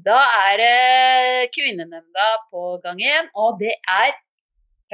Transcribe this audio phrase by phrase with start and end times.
[0.00, 4.14] Da er det Kvinnenemnda på gang igjen, og det er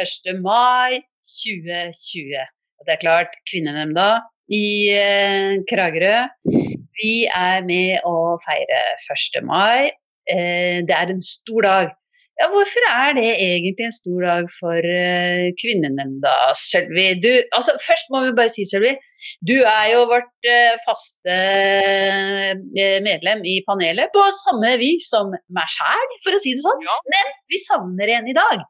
[0.02, 0.40] 1.
[0.42, 2.42] mai 2020.
[2.78, 4.08] Og det er klart, Kvinnenemnda
[4.50, 6.26] i eh, Kragerø,
[6.98, 8.82] vi er med å feire
[9.14, 9.38] 1.
[9.46, 9.92] mai.
[10.26, 11.94] Eh, det er en stor dag.
[12.38, 17.08] Ja, hvorfor er det egentlig en stor dag for uh, Kvinnenemnda, Sølvi?
[17.18, 18.92] Du, altså, først må vi bare si, Sølvi,
[19.50, 22.52] du er jo vårt uh, faste uh,
[23.04, 26.82] medlem i panelet på samme vis som meg sjæl, for å si det sånn.
[26.86, 26.96] Ja.
[27.14, 28.66] Men vi savner en i dag.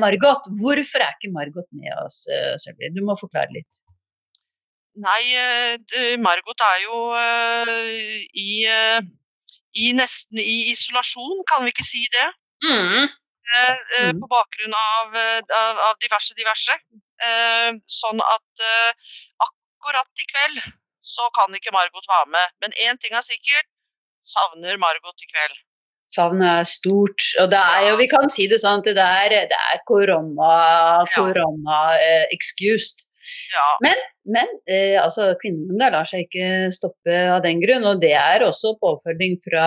[0.00, 2.22] Margot, hvorfor er ikke Margot med oss,
[2.62, 2.88] Sølvi?
[2.94, 3.82] Du må forklare litt.
[4.96, 7.00] Nei, Margot er jo
[8.32, 8.64] i,
[9.84, 12.30] i nesten i isolasjon, kan vi ikke si det?
[12.64, 13.12] Mm.
[13.56, 15.14] Eh, eh, på bakgrunn av,
[15.60, 16.74] av, av, diverse diverse.
[17.18, 18.66] Eh, sånn at
[19.42, 20.60] akkurat i kveld
[21.08, 22.54] så kan ikke Margot være med.
[22.62, 23.68] Men én ting er sikkert,
[24.34, 25.58] savner Margot i kveld.
[26.08, 27.24] Savnet er stort.
[27.42, 30.52] Og det er jo, vi kan si det sånn at det er, det er korona,
[31.14, 33.04] korona eh, excused.
[33.52, 33.66] Ja.
[33.84, 38.44] Men, men eh, altså, kvinnene lar seg ikke stoppe av den grunn, og det er
[38.46, 39.66] også påfølging fra,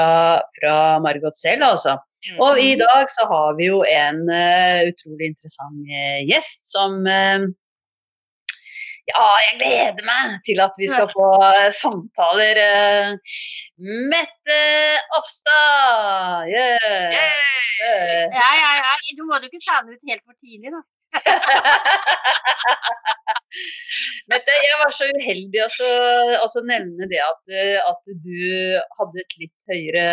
[0.57, 1.99] fra Margot selv, altså.
[2.21, 2.37] Mm.
[2.45, 7.49] Og i dag så har vi jo en uh, utrolig interessant uh, gjest som uh,
[9.09, 11.27] Ja, jeg gleder meg til at vi skal få
[11.73, 12.59] samtaler.
[14.13, 14.59] Mette
[15.17, 16.45] Ofstad!
[16.53, 17.09] Yeah.
[17.09, 18.29] Yeah.
[18.29, 18.93] Ja, ja, ja.
[19.17, 20.83] Du må jo ikke ta den ut helt for tidlig, da.
[24.31, 25.67] Mette, jeg var så uheldig å
[26.67, 27.41] nevne det at,
[27.83, 30.05] at, du hadde et litt høyere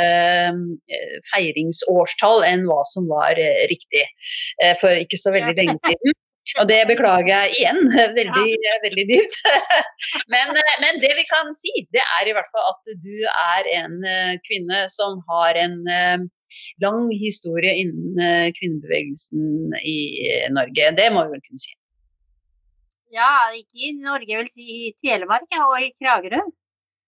[0.91, 4.05] eh, feiringsårstall enn hva som var eh, riktig
[4.63, 6.13] eh, for ikke så veldig lenge siden.
[6.59, 7.81] Og det beklager jeg igjen.
[8.19, 8.51] Veldig,
[8.87, 9.37] veldig dypt.
[10.33, 10.47] Men,
[10.81, 13.95] men, det vi kan si, det er i hvert fall at du er en
[14.47, 15.75] kvinne som har en
[16.85, 19.99] lang historie innen kvinnebevegelsen i
[20.55, 20.93] Norge.
[20.99, 21.75] Det må vi vel kunne si.
[23.15, 26.43] Ja, ikke i Norge, jeg si i Telemark og i Kragerø.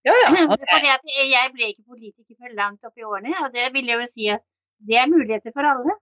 [0.09, 0.29] Ja, ja.
[0.55, 0.69] Okay.
[0.73, 4.01] Fordi at jeg ble ikke politiker før langt opp i årene, og det vil jeg
[4.01, 4.45] jo si at
[4.89, 5.97] det er muligheter for alle.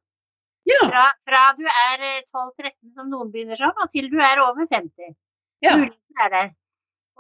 [0.69, 0.83] Ja.
[0.85, 5.17] Fra, fra, du er 12-13 som noen begynner som, og til du er over 50.
[5.65, 5.75] Ja.
[5.75, 6.51] Muligheten er der.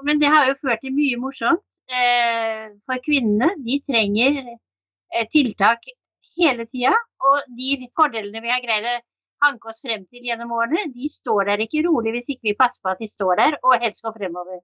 [0.06, 1.64] Men det har jo ført til mye morsomt.
[1.88, 5.88] Eh, for kvinnene, de trenger eh, tiltak
[6.40, 6.94] hele tida.
[7.28, 8.96] Og de fordelene vi har greid å
[9.44, 12.82] hanke oss frem til gjennom årene, de står der ikke rolig hvis ikke vi passer
[12.82, 14.60] på at de står der og helst går fremover.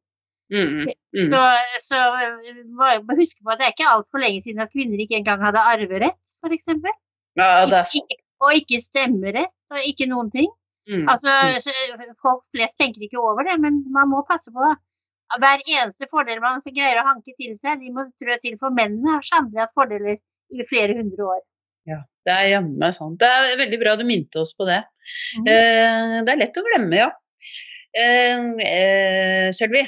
[0.53, 1.31] Mm, mm.
[1.33, 1.43] Så,
[1.81, 2.01] så
[2.77, 5.45] må jeg huske på at det er ikke altfor lenge siden at kvinner ikke engang
[5.45, 6.75] hadde arverett, f.eks.
[7.39, 10.51] Ja, ikke, og ikke stemmerett, og ikke noen ting.
[10.91, 11.07] Mm.
[11.09, 11.33] Altså,
[12.23, 14.75] Folk flest tenker ikke over det, men man må passe på.
[15.41, 18.59] Hver eneste fordel man greier å hanke til seg, de må trå til.
[18.61, 20.21] For mennene har sannelig hatt fordeler
[20.53, 21.43] i flere hundre år.
[21.89, 23.19] Ja, det er jammen sant.
[23.21, 24.81] Det er veldig bra du minte oss på det.
[25.41, 25.45] Mm.
[25.50, 27.11] Eh, det er lett å glemme, ja.
[27.95, 29.84] Eh, eh, Sølvi,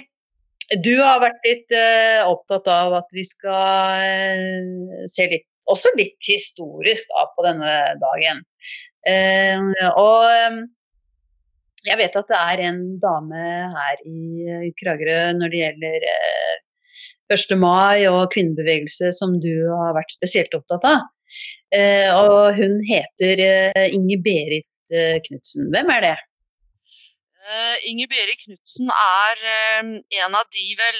[0.83, 6.19] du har vært litt eh, opptatt av at vi skal eh, se litt, også litt
[6.27, 8.43] historisk da, på denne dagen.
[9.07, 9.63] Eh,
[9.97, 10.27] og
[11.87, 13.43] jeg vet at det er en dame
[13.77, 16.07] her i Kragerø når det gjelder
[17.35, 17.53] 1.
[17.59, 21.07] mai og kvinnebevegelse som du har vært spesielt opptatt av.
[21.75, 25.71] Eh, og hun heter eh, Inger Berit eh, Knutsen.
[25.75, 26.17] Hvem er det?
[27.87, 29.43] Inger Berit Knutsen er
[29.87, 30.97] en av de vel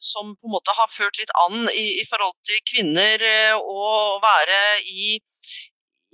[0.00, 3.24] som på en måte har ført litt an i, i forhold til kvinner
[3.60, 3.82] å
[4.22, 5.18] være i,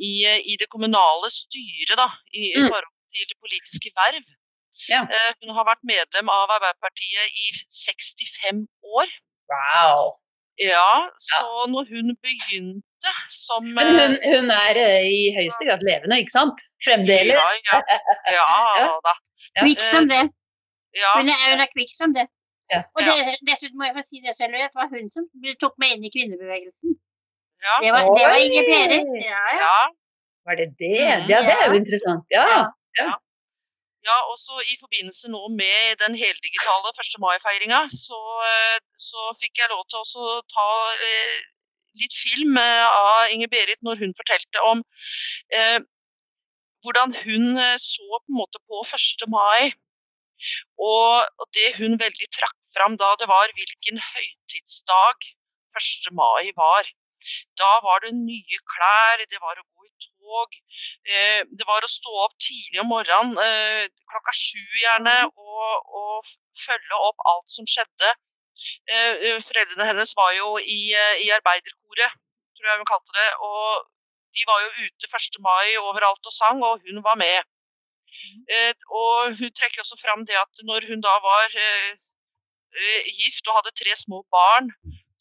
[0.02, 2.66] i, i, det kommunale styret, da, i, Mm.
[2.72, 4.26] forhold til politiske verv.
[4.90, 5.04] Ja.
[5.44, 8.66] hun har vært medlem av Arbeiderpartiet i 65
[8.98, 9.14] år.
[9.54, 10.18] Wow.
[10.58, 12.87] Ja, så når hun begynte
[13.32, 16.62] som Men hun, hun er eh, i høyeste grad levende, ikke sant?
[16.84, 17.36] Fremdeles.
[17.36, 17.78] Ja,
[18.32, 18.46] ja.
[18.80, 19.14] ja da.
[19.60, 20.24] Kvikk som det.
[20.96, 21.12] Ja.
[21.18, 22.26] Hun er, hun er kvikk som det.
[22.72, 22.82] Ja.
[22.96, 25.24] Og det, dessuten må jeg få si det selv, det var hun som
[25.62, 26.98] tok meg inn i kvinnebevegelsen.
[27.64, 27.78] ja.
[27.84, 29.08] Det var, det var Inge Berit.
[29.24, 29.62] Ja, ja.
[29.62, 29.78] ja.
[30.48, 31.06] Var det det?
[31.20, 32.24] Mm, Ja, det er jo interessant.
[32.32, 32.44] Ja.
[33.00, 33.08] Ja.
[34.08, 37.16] Ja, også i forbindelse nå med den heldigitale 1.
[37.24, 38.20] mai-feiringa, så,
[38.52, 38.78] eh,
[39.08, 40.68] så fikk jeg lov til å ta
[41.08, 41.38] eh,
[42.02, 44.82] litt film eh, av Inger Berit når hun fortalte om
[45.54, 45.78] eh,
[46.84, 49.26] hvordan hun eh, så på en måte på 1.
[49.32, 49.72] mai.
[50.78, 55.28] Og, og det hun veldig trakk fram da, det var hvilken høytidsdag
[55.80, 56.12] 1.
[56.14, 56.90] mai var.
[57.58, 60.58] Da var det nye klær, det var å gå i tog.
[61.10, 66.30] Eh, det var å stå opp tidlig om morgenen, eh, klokka sju gjerne, og, og
[66.62, 68.14] følge opp alt som skjedde.
[68.94, 72.18] Eh, eh, foreldrene hennes var jo i, eh, i arbeiderkoret,
[72.56, 73.28] tror jeg hun kalte det.
[73.48, 73.86] Og
[74.36, 75.40] de var jo ute 1.
[75.48, 77.38] mai overalt og sang, og hun var med.
[78.54, 81.48] Eh, og hun trekker også fram det at når hun da var
[83.18, 84.66] gift og hadde tre små barn,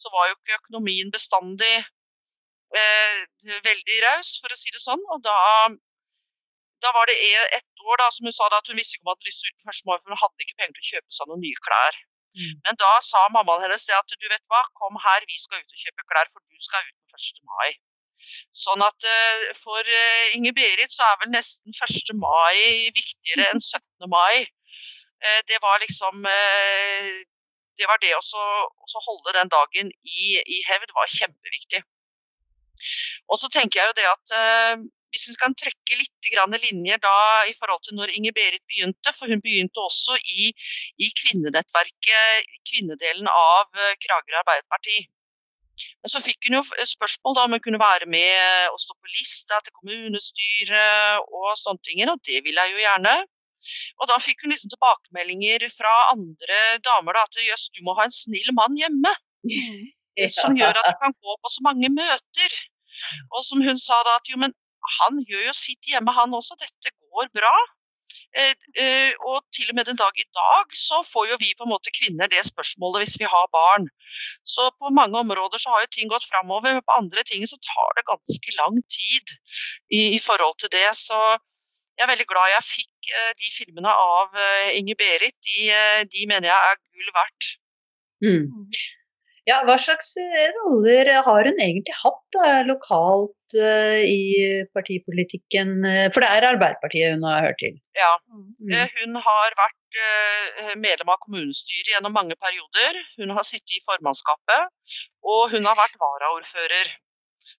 [0.01, 1.75] så var jo ikke økonomien bestandig
[2.75, 3.15] eh,
[3.69, 5.03] veldig raus, for å si det sånn.
[5.13, 5.37] Og da,
[6.83, 9.05] da var det e- ett år da, som hun sa da, at hun visste ikke
[9.05, 10.77] om hun hadde lyst til å ut på første mål, for hun hadde ikke penger
[10.77, 11.99] til å kjøpe seg noen nye klær.
[12.37, 12.55] Mm.
[12.67, 15.83] Men da sa mammaen hennes at du vet hva, kom her, vi skal ut og
[15.83, 17.43] kjøpe klær, for du skal ut på 1.
[17.51, 17.69] mai.
[18.53, 22.13] Sånn at eh, for eh, Inger-Berit så er vel nesten 1.
[22.19, 24.09] mai viktigere enn 17.
[24.11, 24.45] mai.
[25.23, 26.27] Eh, det var liksom
[27.77, 31.83] Det var det å holde den dagen i, i hevd var kjempeviktig.
[33.29, 34.33] Og så tenker jeg jo det at
[35.13, 37.17] hvis vi kan trekke litt grann linjer da
[37.49, 40.49] i forhold til når Inger-Berit begynte, for hun begynte også i,
[41.03, 45.05] i kvinnenettverket, kvinnedelen av eh, Kragerø Arbeiderparti.
[46.01, 49.11] Men så fikk hun jo spørsmål da om hun kunne være med og stå på
[49.13, 53.17] lista til kommunestyret og sånne ting, og det ville jeg jo gjerne.
[54.01, 58.07] Og da fikk hun liksom tilbakemeldinger fra andre damer da, at jøss, du må ha
[58.07, 59.13] en snill mann hjemme.
[60.33, 62.61] Som gjør at du kan gå på så mange møter.
[63.35, 64.53] Og som hun sa da at jo, men
[64.99, 67.55] han gjør jo sitt hjemme han også, dette går bra.
[68.37, 68.53] Eh,
[68.83, 71.71] eh, og til og med den dag i dag så får jo vi på en
[71.73, 73.87] måte kvinner det spørsmålet hvis vi har barn.
[74.53, 77.59] Så på mange områder så har jo ting gått framover, men på andre ting så
[77.69, 79.35] tar det ganske lang tid
[79.99, 80.89] i, i forhold til det.
[80.99, 81.19] Så
[81.97, 85.37] jeg er veldig glad jeg fikk eh, de filmene av eh, Inger-Berit.
[85.49, 87.49] De, eh, de mener jeg er gull verdt.
[88.25, 88.43] Mm.
[89.47, 95.71] Ja, hva slags eh, roller har hun egentlig hatt da, lokalt uh, i partipolitikken?
[96.11, 97.77] For det er Arbeiderpartiet hun har hørt til.
[97.95, 98.09] Ja.
[98.27, 98.73] Mm.
[98.75, 99.75] Eh, Hun har vært
[100.77, 102.99] medlem av kommunestyret gjennom mange perioder.
[103.17, 104.67] Hun har sittet i formannskapet,
[105.25, 106.91] og hun har vært varaordfører.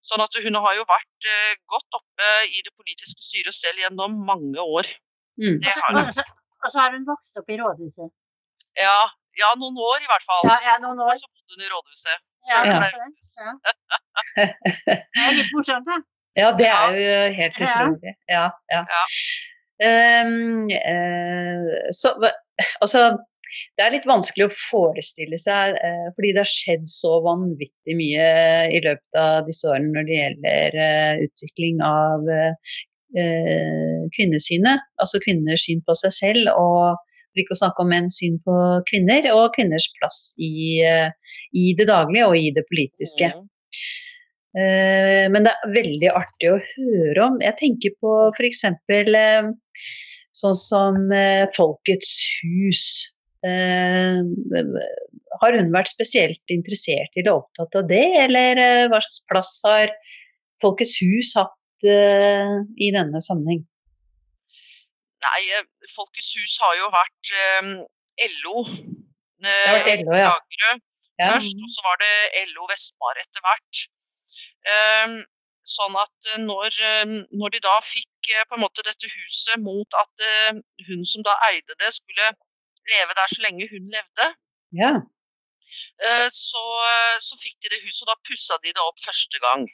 [0.04, 1.30] Sånn at hun har jo vært
[1.72, 4.92] godt oppe i det politiske styret selv gjennom mange år.
[5.40, 5.56] Mm.
[5.64, 6.04] Det Og så, har hun.
[6.04, 6.26] og så,
[6.62, 8.12] og så har hun vokst opp i rådhuset.
[8.78, 9.00] Ja,
[9.40, 10.46] ja, noen år i hvert fall.
[10.52, 11.18] Ja, ja noen år.
[11.56, 12.24] I rådhuset.
[12.48, 13.52] Ja, det er ja.
[14.86, 15.96] Det er litt morsomt, da.
[16.38, 18.12] Ja, det er jo helt utrolig.
[18.30, 18.82] Ja, ja.
[18.92, 19.02] Ja.
[19.88, 22.12] Ehm, eh, så,
[22.82, 23.02] altså,
[23.78, 28.28] det er litt vanskelig å forestille seg, eh, fordi det har skjedd så vanvittig mye
[28.74, 32.78] i løpet av disse årene når det gjelder eh, utvikling av eh,
[33.18, 34.84] eh, kvinnesynet.
[35.02, 36.98] Altså kvinners syn på seg selv, og
[37.38, 38.56] for ikke å snakke om menns syn på
[38.90, 41.10] kvinner, og kvinners plass i, eh,
[41.54, 43.32] i det daglige og i det politiske.
[43.34, 43.46] Mm.
[44.58, 47.36] Uh, men det er veldig artig å høre om.
[47.44, 48.64] Jeg tenker på f.eks.
[48.64, 49.52] Uh,
[50.34, 52.88] sånn som uh, Folkets hus.
[53.46, 54.18] Eh,
[55.38, 59.52] har hun vært spesielt interessert i eller opptatt av det, eller eh, hva slags plass
[59.66, 59.92] har
[60.62, 63.62] Folkets hus hatt eh, i denne sammenheng?
[65.24, 67.72] Nei, eh, Folkets hus har jo vært eh,
[68.42, 68.62] LO.
[69.46, 70.34] Har LO, ja.
[71.18, 71.32] Ja.
[71.34, 72.12] først, og så var det
[72.52, 73.80] LO Vestmar etter hvert.
[74.74, 75.16] Eh,
[75.68, 79.58] sånn at eh, når, eh, når de da fikk eh, på en måte dette huset
[79.64, 82.30] mot at eh, hun som da eide det, skulle
[82.92, 84.30] leve der så lenge hun levde,
[84.80, 84.92] ja.
[86.06, 89.42] eh, så, eh, så fikk de det huset, og da pussa de det opp første
[89.44, 89.66] gang.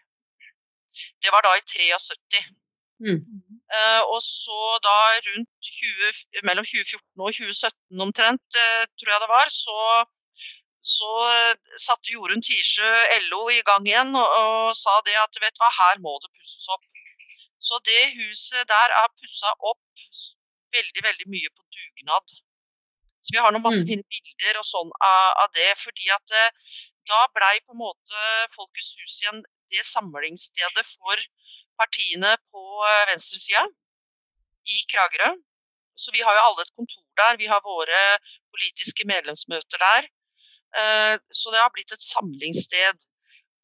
[1.22, 2.42] Det var da i 73.
[3.04, 3.20] Mm.
[3.76, 4.96] Eh, og så da
[5.28, 9.78] rundt 20, mellom 2014 og 2017 omtrent, eh, tror jeg det var, så,
[10.94, 11.54] så eh,
[11.86, 12.92] satte Jorunn Tirsjø
[13.28, 16.32] LO i gang igjen og, og sa det at vet du hva, her må det
[16.38, 16.84] pusses opp.
[17.66, 19.80] Så det huset der er pussa opp
[20.76, 22.34] veldig, veldig mye på dugnad.
[23.24, 23.88] Så vi har noen masse Mm.
[23.88, 26.34] fine bilder og sånn av, av det, fordi at
[27.08, 28.20] da blei på en måte
[28.56, 29.40] Folkets hus igjen
[29.72, 31.24] det samlingsstedet for
[31.80, 33.64] partiene på eh, venstresida
[34.74, 35.34] i Kragerø.
[35.96, 37.38] Så vi har jo alle et kontor der.
[37.38, 38.02] Vi har våre
[38.54, 40.08] politiske medlemsmøter der.
[40.80, 43.06] Eh, Så det har blitt et samlingssted.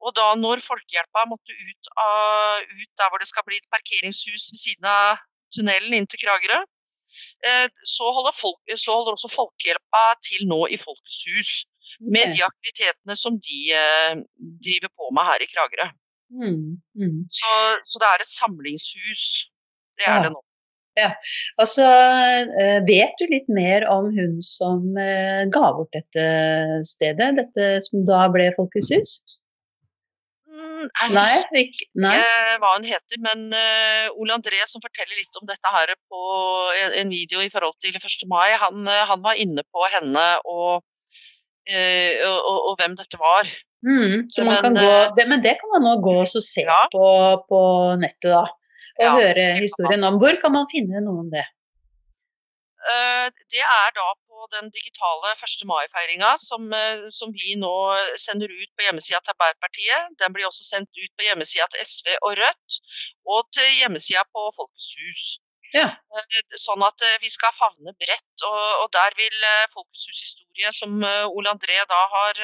[0.00, 4.48] Og da når Folkehjelpa måtte ut, av, ut der hvor det skal bli et parkeringshus
[4.52, 5.18] ved siden av
[5.52, 6.60] tunnelen inn til Kragerø,
[7.44, 11.52] eh, så holder, folk, så holder også Folkehjelpa til nå i Folkets hus.
[12.00, 13.58] Med de aktivitetene som de
[14.64, 15.90] driver på med her i Kragerø.
[16.30, 16.78] Mm.
[16.94, 17.18] Mm.
[17.30, 19.24] Så, så det er et samlingshus.
[19.98, 20.22] Det er Ja.
[20.24, 20.42] det nå.
[20.98, 21.10] Ja.
[21.62, 21.86] Altså,
[22.60, 26.24] eh, vet du litt mer om hun som eh, ga bort dette
[26.88, 29.12] stedet, dette som da ble Folkets hus?
[30.50, 31.38] Mm, Nei?
[31.62, 32.16] Ikke, nei?
[32.60, 36.22] hva hun heter, men eh, Ole André som forteller litt om dette her på
[36.98, 38.26] en, video i forhold til 1.
[38.28, 40.82] mai, han, han var inne på henne og
[42.28, 43.50] og, og, og hvem dette var.
[43.86, 46.28] Mm, så man Men, kan gå, eh, det, men det kan man nå gå og
[46.28, 46.82] se Ja.
[46.92, 47.06] på,
[47.48, 47.60] på
[48.02, 48.44] nettet, da.
[49.00, 50.18] Og Ja, høre historien om.
[50.20, 51.46] Hvor kan man finne noe om det?
[52.92, 55.64] Eh, Det er da på den digitale 1.
[55.68, 57.72] mai-feiringa som, eh, som vi nå
[58.16, 60.12] sender ut på hjemmesida til Arbeiderpartiet.
[60.20, 62.70] Den blir også sendt ut på hjemmesida til SV og Rødt,
[63.34, 65.24] og til hjemmesida på Folkets hus.
[65.74, 65.86] Ja.
[66.18, 70.22] Eh, Sånn at eh, vi skal favne bredt, og, og der vil eh, Folkets hus
[70.26, 72.40] historie, som Ole André da har,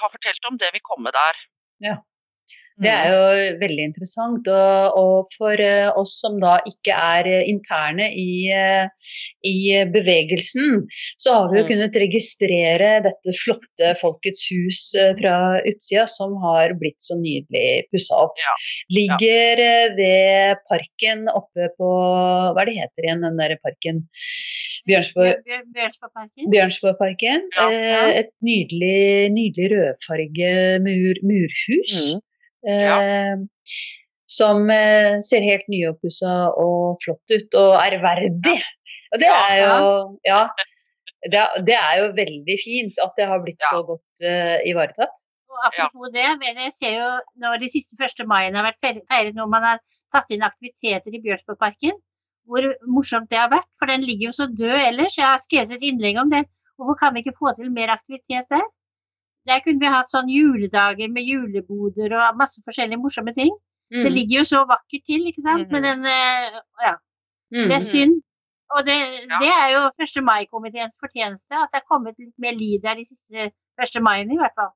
[0.00, 1.40] har fortalt om, det vil komme der.
[1.84, 1.96] Ja.
[2.76, 4.48] Det er jo veldig interessant.
[4.52, 8.88] Og, og for eh, oss som da ikke er eh, interne i, eh,
[9.48, 9.54] i
[9.94, 10.82] bevegelsen,
[11.16, 11.70] så har vi jo Mm.
[11.70, 14.80] kunnet registrere dette flotte Folkets hus
[15.20, 18.36] fra utsida, som har blitt så nydelig pussa opp.
[18.44, 18.52] Ja.
[18.98, 19.64] Ligger
[19.96, 21.88] ved parken oppe på
[22.52, 24.04] Hva er det heter igjen, den der parken?
[24.86, 26.50] Bjørnsborg, Bjør- Bjør- Bjørnsborgparken.
[26.52, 27.48] Bjørnsborgparken.
[27.56, 28.04] Ja, ja.
[28.20, 30.52] Et nydelig, nydelig rødfarge
[30.84, 31.96] mur, murhus.
[32.14, 32.20] Mm.
[32.66, 33.36] Eh,
[34.26, 38.56] som eh, ser helt nyoppussa og flott ut, og ærverdig.
[39.14, 39.76] Og det er jo
[40.26, 40.46] Ja.
[41.26, 43.70] Det, det er jo veldig fint at det har blitt Ja.
[43.72, 45.14] så godt uh, ivaretatt.
[45.50, 47.08] Og apropos det, men jeg ser jo
[47.42, 48.26] når de siste 1.
[48.28, 49.80] maiene har vært feiret når man har
[50.12, 51.96] tatt inn aktiviteter i Bjørnsborgparken,
[52.46, 53.66] hvor morsomt det har vært.
[53.80, 55.16] For den ligger jo så død ellers.
[55.18, 56.44] Jeg har skrevet et innlegg om det.
[56.76, 58.66] Hvorfor kan vi ikke få til mer aktivitet der?
[59.46, 63.52] Der kunne vi hatt sånn juledager med juleboder og masse forskjellige morsomme ting.
[63.90, 64.14] Det Mm.
[64.14, 65.68] ligger jo så vakkert til, ikke sant.
[65.68, 65.72] Mhm.
[65.72, 66.94] Men den, eh, ja,
[67.54, 67.68] Mm.
[67.68, 68.22] det er synd.
[68.74, 69.38] Og det, Ja.
[69.38, 70.20] det er jo 1.
[70.24, 74.00] mai-komiteens fortjeneste at det er kommet litt mer liv der de siste 1.
[74.02, 74.72] maiene i hvert fall.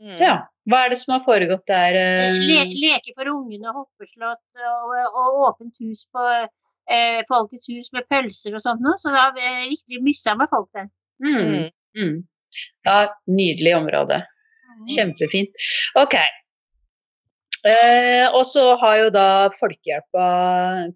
[0.00, 0.18] Mm.
[0.20, 0.46] Ja.
[0.68, 1.94] Hva er det som har foregått der?
[1.94, 2.30] eh?
[2.32, 6.48] Le, leke for ungene, hoppeslott og, og åpent hus på
[6.88, 8.94] eh, Folkets hus med pølser og sånt noe.
[8.96, 9.40] Så da har vi
[9.74, 10.88] riktig myssa med folk der.
[11.22, 11.70] Mm.
[11.96, 12.24] Mm.
[12.52, 12.86] Mm.
[12.88, 13.00] Ja,
[13.40, 14.22] nydelig område.
[14.92, 15.52] Kjempefint.
[15.98, 16.16] Ok.
[17.62, 20.24] Eh, og så har jo da Folkehjelpa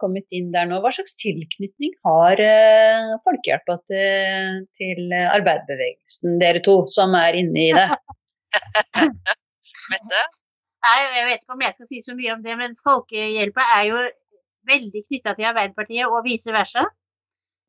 [0.01, 0.81] kommet inn der nå.
[0.83, 7.71] Hva slags tilknytning har eh, Folkehjelpa til, til arbeiderbevegelsen, dere to som er inne i
[7.77, 7.87] det?
[9.93, 10.25] Mette?
[10.87, 13.89] Nei, jeg vet ikke om jeg skal si så mye om det, men Folkehjelpa er
[13.93, 14.03] jo
[14.67, 16.83] veldig knytta til Arbeiderpartiet og vice versa.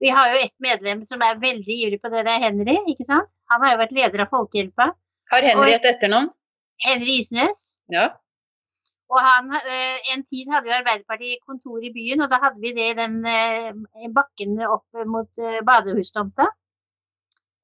[0.04, 2.78] Vi har jo et medlem som er veldig ivrig på det, det er Henry.
[2.92, 3.30] ikke sant?
[3.52, 4.92] Han har jo vært leder av Folkehjelpa.
[5.32, 6.30] Har Henry et etternavn?
[6.86, 7.76] Henry Isnes.
[7.92, 8.12] Ja.
[9.08, 12.74] Og han, eh, En tid hadde jo Arbeiderpartiet kontor i byen, og da hadde vi
[12.76, 13.74] det i den eh,
[14.14, 16.48] bakken opp mot eh, badehustomta.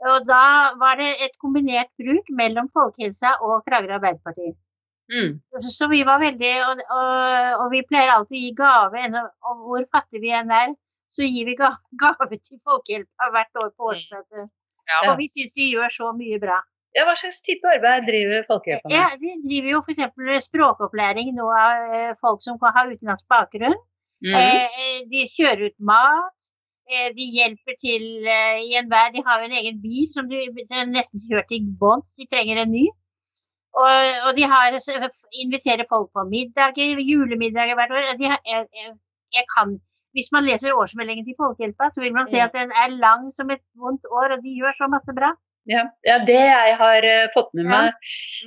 [0.03, 4.53] Og da var det et kombinert bruk mellom Folkehelsa og Kragerø Arbeiderparti.
[5.11, 5.39] Mm.
[5.67, 9.03] Så vi var veldig Og, og, og vi pleier alltid å gi gave,
[9.49, 10.73] og hvor fattige vi enn er,
[11.13, 14.51] så gir vi ga, gave til Folkehjelpa hvert år på årsmøtet.
[14.91, 14.99] Ja.
[15.07, 16.59] Og vi syns de gjør så mye bra.
[16.97, 18.95] ja, hva slags type arbeid driver Folkehjelpa med?
[18.97, 20.47] Ja, De driver jo f.eks.
[20.49, 23.77] språkopplæring nå av eh, folk som kan ha utenlandsk bakgrunn.
[24.23, 24.35] Mm.
[24.39, 26.35] Eh, de kjører ut mat.
[26.91, 30.35] Eh, de hjelper til eh, i enhver De har jo en egen bil som du
[30.91, 32.05] nesten kjørt i bånd.
[32.19, 32.85] De trenger en ny.
[33.73, 33.93] Og,
[34.27, 34.75] og de har,
[35.43, 38.11] inviterer folk på middager, julemiddager hvert år.
[38.19, 38.91] De har, jeg, jeg,
[39.33, 39.79] jeg kan,
[40.13, 43.49] hvis man leser årsmeldingen til Folkehjelpa, så vil man se at den er lang som
[43.53, 45.33] et vondt år, og de gjør så masse bra.
[45.71, 45.85] Ja.
[46.03, 47.69] ja, det jeg har uh, fått med Ja.
[47.71, 47.93] meg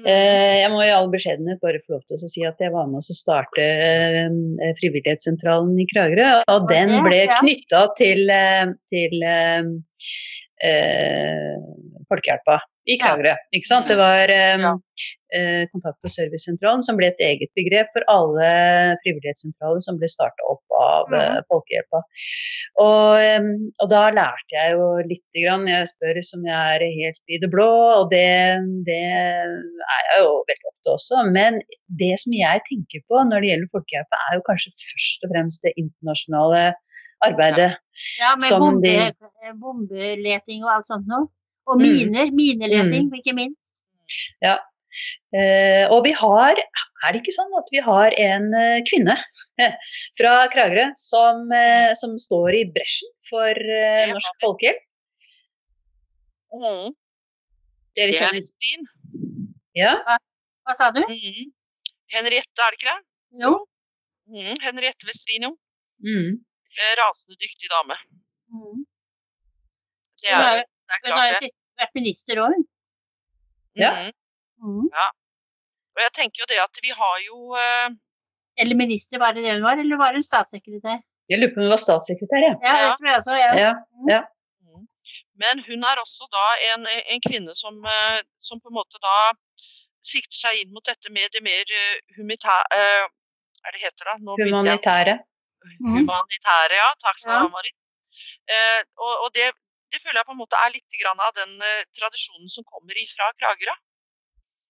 [0.05, 2.91] uh, Jeg må i all beskjedenhet bare få lov til å si at jeg var
[2.91, 6.29] med å starte uh, Frivillighetssentralen i Kragerø.
[6.53, 8.29] Og den ble knytta til,
[8.93, 9.71] til eh,
[10.69, 11.55] eh,
[12.11, 13.35] Folkehjelpa i Kragerø.
[13.57, 13.89] Ikke sant?
[13.91, 14.75] Det var um, Ja.
[15.35, 18.47] eh, Kontakt- og servicesentralen som ble et eget begrep for alle
[19.03, 22.01] frivillighetssentraler som ble starta opp av eh, Folkehjelpa.
[22.85, 23.49] Og, um,
[23.83, 25.67] og da lærte jeg jo lite grann.
[25.69, 27.67] Jeg spør som jeg er helt i det blå,
[27.99, 28.25] og det,
[28.87, 31.25] det er jeg jo veldig ofte også.
[31.35, 31.59] Men
[32.03, 35.67] det som jeg tenker på når det gjelder Folkehjelpa, er jo kanskje først og fremst
[35.67, 36.65] det internasjonale
[37.27, 37.73] arbeidet.
[38.21, 41.27] Ja, med Som bombe, de- bombeleting og alt sånt noe.
[41.67, 41.83] Og Mm.
[41.83, 42.31] miner.
[42.33, 43.83] Mineleting, ikke minst.
[45.37, 49.17] Eh, og vi har, er det ikke sånn at vi har en eh, kvinne
[50.19, 54.39] fra Kragerø som, eh, som står i bresjen for eh, Norsk.
[54.45, 54.81] Folkehjelp?
[56.55, 56.95] Mm.
[57.97, 58.87] Dere Det er kjenner Westin.
[59.77, 59.93] Ja?
[60.65, 61.03] Hva sa du?
[61.03, 61.51] Mm.
[62.15, 63.03] Henriette, er det ikke det?
[63.43, 63.53] Jo.
[64.31, 64.55] Mm.
[64.63, 65.53] Henriette Vestrin, jo.
[66.07, 66.39] Mm.
[67.03, 67.99] Rasende dyktig dame.
[68.55, 68.87] Mm.
[70.23, 72.65] Det er, det er hun har jo sist vært minister òg, hun.
[73.77, 73.91] Ja.
[74.07, 74.13] Mm.
[74.65, 74.87] Mm.
[75.97, 77.89] Og jeg tenker jo det at vi har jo uh...
[78.61, 79.81] Eller minister, var det det hun var?
[79.83, 81.03] Eller var hun statssekretær?
[81.29, 82.55] Jeg lurer på om hun var statssekretær, ja.
[82.65, 82.95] Ja, det Ja.
[82.97, 83.35] tror jeg også.
[83.43, 83.73] Ja.
[84.13, 84.21] Ja.
[84.65, 84.87] mm.
[85.43, 89.17] Men hun er også da en, en kvinne som, eh, som, på en måte da
[90.07, 91.73] sikter seg inn mot dette med det mer
[92.17, 92.85] humanitære
[93.67, 94.15] Er det heter da?
[94.23, 95.19] Nå humanitære.
[95.83, 96.91] Humanitære, ja.
[97.03, 97.75] Takk skal du ha, Marit.
[98.47, 99.51] Eh, og, og det,
[99.93, 103.29] det, føler jeg på en måte er litt av den uh, tradisjonen som kommer ifra
[103.41, 103.77] Kragerø.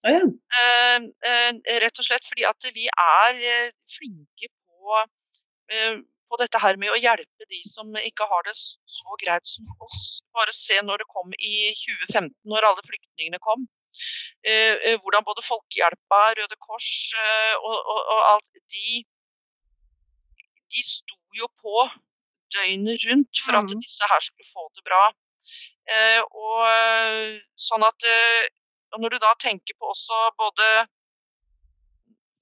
[0.06, 0.22] Oh, ja.
[0.22, 5.00] uh, uh, rett og slett fordi at vi er flinke på
[6.30, 10.20] på dette her med å hjelpe de som ikke har det så greit som oss.
[10.34, 13.66] Bare se når det kom i 2015, når alle flyktningene kom.
[15.02, 19.02] Hvordan både Folkehjelpa, Røde Kors og, og, og, alt de,
[20.70, 21.86] de sto jo på
[22.56, 23.80] døgnet rundt for at mm.
[23.84, 25.04] disse her skulle få det bra.
[25.96, 28.10] Eh, og sånn at
[28.94, 30.66] og Når du da tenker på også både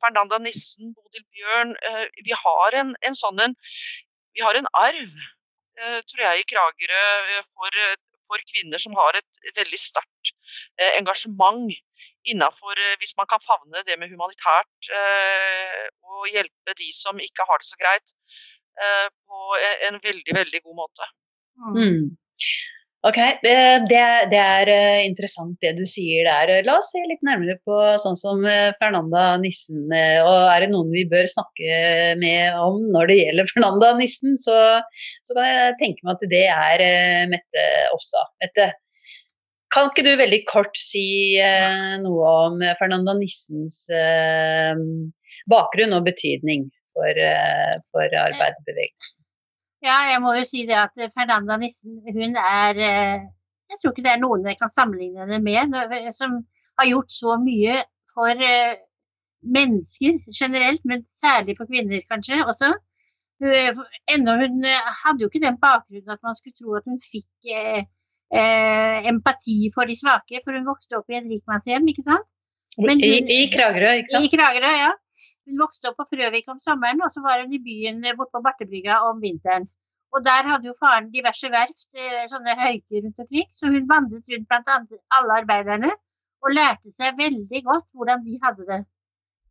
[0.04, 1.72] Fernanda Nissen, Bodil Bjørn.
[1.88, 3.56] Eh, vi har en, en sånn en
[4.34, 5.18] Vi har en arv,
[5.78, 7.02] eh, tror jeg, i Kragerø
[7.36, 7.80] eh, for,
[8.28, 10.32] for kvinner som har et veldig sterkt
[10.98, 11.70] engasjement
[12.32, 14.88] innafor Hvis man kan favne det med humanitært
[16.08, 18.14] og hjelpe de som ikke har det så greit,
[18.74, 21.10] på en veldig, veldig god måte.
[21.74, 22.08] Mm.
[23.04, 26.62] Ok, eh, det, det, er eh, interessant det du sier der.
[26.64, 29.82] La oss se litt nærmere på sånn som eh, Fernanda Nissen.
[29.92, 34.56] Og er det noen vi bør snakke med om når det gjelder Fernanda Nissen, så,
[35.28, 36.86] så kan jeg tenke meg at det er
[37.34, 38.24] Mette Ossa.
[38.40, 38.70] Mette,
[39.74, 41.04] kan ikke du veldig kort si
[42.00, 43.82] noe om Fernanda Nissens
[45.50, 47.20] bakgrunn og betydning for,
[47.92, 49.18] for arbeiderbevegelsen?
[49.84, 53.24] Ja, jeg må jo si det at Fernanda Nissen, hun er eh,
[53.68, 56.38] Jeg tror ikke det er noen jeg kan sammenligne henne med, som
[56.78, 57.82] har gjort så mye
[58.14, 58.76] for eh,
[59.56, 62.72] mennesker generelt, men særlig for kvinner kanskje også.
[64.14, 67.50] Ennå hun eh, hadde jo ikke den bakgrunnen at man skulle tro at hun fikk
[67.52, 67.82] eh,
[69.10, 72.28] empati for de svake, for hun vokste opp i et rikmannshjem, ikke sant?
[72.78, 74.26] Hun, I, I, Kragerø, ikke sant?
[74.26, 74.92] I Kragerø, ja.
[75.46, 78.42] Hun vokste opp på Frøvik om sommeren, og så var hun i byen borte på
[78.46, 79.68] Bartebrygga om vinteren.
[80.14, 84.28] Og der hadde jo faren diverse verft, eh, sånne høyker rundt omkring, så hun vandret
[84.30, 85.90] rundt blant alle arbeiderne
[86.44, 88.80] og lærte seg veldig godt hvordan de hadde det.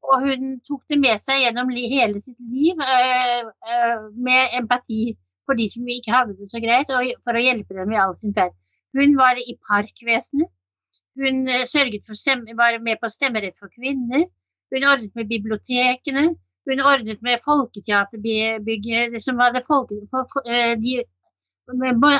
[0.04, 5.16] Og hun tok det med seg gjennom hele sitt liv øh, med empati
[5.48, 8.16] for de som ikke hadde det så greit, og for å hjelpe dem i all
[8.20, 8.56] sin ferd.
[8.96, 10.52] Hun var i parkvesenet.
[11.20, 14.24] Hun sørget for var med på stemmerett for kvinner.
[14.74, 16.24] Hun ordnet med bibliotekene.
[16.68, 19.20] Hun ordnet med folketeaterbygget
[19.68, 21.04] folke, for, for, eh, de,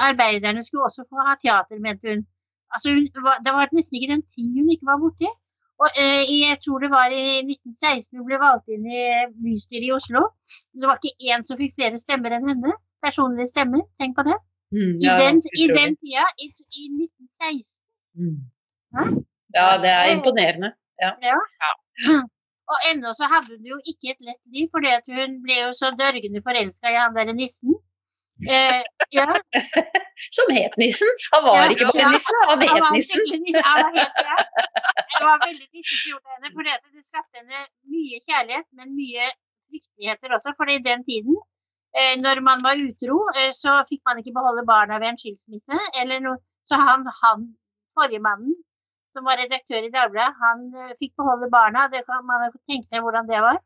[0.10, 2.22] Arbeiderne skulle også få ha teater, mente hun.
[2.74, 3.06] Altså hun
[3.46, 5.30] det var nesten ikke den tiden hun ikke var borti.
[5.84, 9.04] Og eh, jeg tror det var i 1916 hun ble valgt inn i
[9.44, 10.22] bystyret i Oslo.
[10.80, 12.76] Det var ikke én som fikk flere stemmer enn henne.
[13.06, 13.84] Personlige stemmer.
[14.00, 14.38] Tenk på det.
[14.76, 16.46] Mm, ja, I, den, I, den, tida, i,
[16.82, 17.82] i 1916.
[18.20, 18.40] Mm.
[19.58, 20.70] Ja, det er imponerende.
[21.02, 21.12] Ja.
[21.22, 21.38] ja.
[22.72, 24.86] Og ennå så hadde hun jo ikke et lett liv, for
[25.18, 27.76] hun ble jo så dørgende forelska i han derre nissen.
[28.50, 29.34] Eh, ja.
[30.36, 31.12] Som het Nissen?
[31.32, 33.22] Han var ja, ikke bare ja, Nissen, han het Nissen.
[33.46, 33.64] nissen.
[33.68, 34.38] Han var helt, ja.
[35.18, 39.30] Det var veldig nissete gjort av henne, for det skapte henne mye kjærlighet, men mye
[39.70, 40.56] frykteligheter også.
[40.58, 41.38] For i den tiden,
[42.00, 45.80] eh, når man var utro, eh, så fikk man ikke beholde barna ved en skilsmisse.
[46.02, 46.42] Eller noe.
[46.68, 47.48] Så han, han
[47.98, 48.56] forrige mannen
[49.14, 51.88] som var redaktør i Dagbladet, han uh, fikk beholde barna.
[51.94, 53.60] Det kan man tenke seg hvordan det var.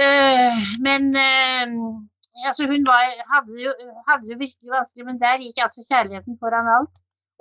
[0.00, 1.72] Uh, men uh,
[2.48, 3.72] altså hun var, hadde, jo,
[4.44, 6.92] virkelig vanskelig, men der gikk altså kjærligheten foran alt.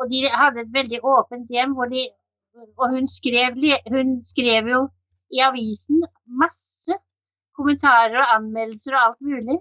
[0.01, 2.07] Og de hadde et veldig åpent hjem, hvor de,
[2.81, 3.59] og hun skrev,
[3.93, 4.85] hun skrev jo
[5.31, 6.01] i avisen
[6.41, 6.95] masse
[7.55, 9.59] kommentarer og anmeldelser og alt mulig.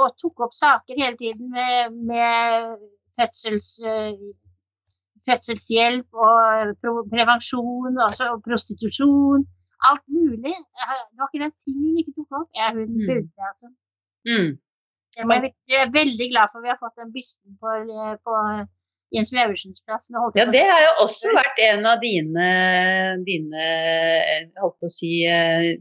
[0.00, 2.72] og tok opp saker hele tiden med, med
[3.14, 3.68] fødsels
[5.28, 6.74] fødselshjelp og
[7.12, 9.46] prevensjon, altså prostitusjon.
[9.88, 10.56] Alt mulig.
[11.12, 12.50] Det var ikke den ting hun ikke tok opp.
[12.56, 13.08] Jeg, hun mm.
[13.08, 13.66] burde, altså.
[14.28, 14.50] Mm.
[15.14, 17.74] Jeg er veldig glad for at vi har fått den bysten på,
[18.26, 18.32] på
[19.14, 20.08] Jens Leversens plass.
[20.34, 22.48] Ja, det har jo også vært en av dine,
[23.26, 23.68] dine
[24.62, 25.74] holdt på å si, eh,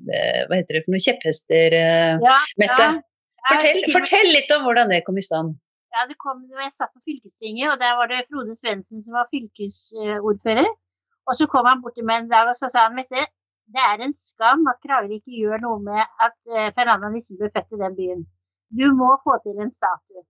[0.50, 2.86] hva heter det for noe, kjepphester, eh, ja, Mette.
[2.86, 3.02] Ja.
[3.50, 5.58] Fortell, fortell, litt om hvordan det kom i stand.
[5.94, 9.30] Ja, det kom jeg satt på fylkestinget, og der var det Frode Svendsen som var
[9.34, 10.70] fylkesordfører.
[11.30, 13.22] Og så kom han bort til meg en dag og så sa han, Mette,
[13.74, 17.52] det er en skam at Kragerø ikke gjør noe med at uh, Fernanda Nissen ble
[17.54, 18.26] født i den byen.
[18.80, 20.26] Du må få til en statue.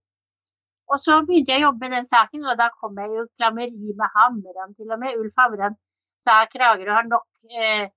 [0.92, 3.96] Og så begynte jeg å jobbe med den saken, og da kom jeg jo klammeri
[3.98, 5.16] med Hamran til og med.
[5.18, 5.78] Ulf Hamran
[6.22, 7.88] sa Kragerø har nok eh,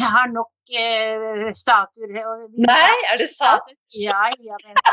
[0.00, 2.14] har nok uh, statuer.
[2.56, 3.72] Nei, er det sant?
[3.96, 4.60] Ja, ja.
[4.66, 4.80] Men.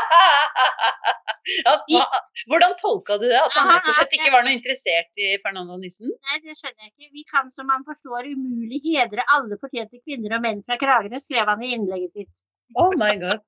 [1.64, 2.02] Ja, hva,
[2.50, 3.38] hvordan tolka du det?
[3.40, 6.10] At han rett og slett ikke var noe interessert i Fernando Nissen?
[6.28, 7.08] Nei, det skjønner jeg ikke.
[7.16, 11.48] Vi kan som man forstår umulig hedre alle fortjente kvinner og menn fra Kragerø, skrev
[11.48, 12.42] han i innlegget sitt.
[12.76, 13.40] Oh my god.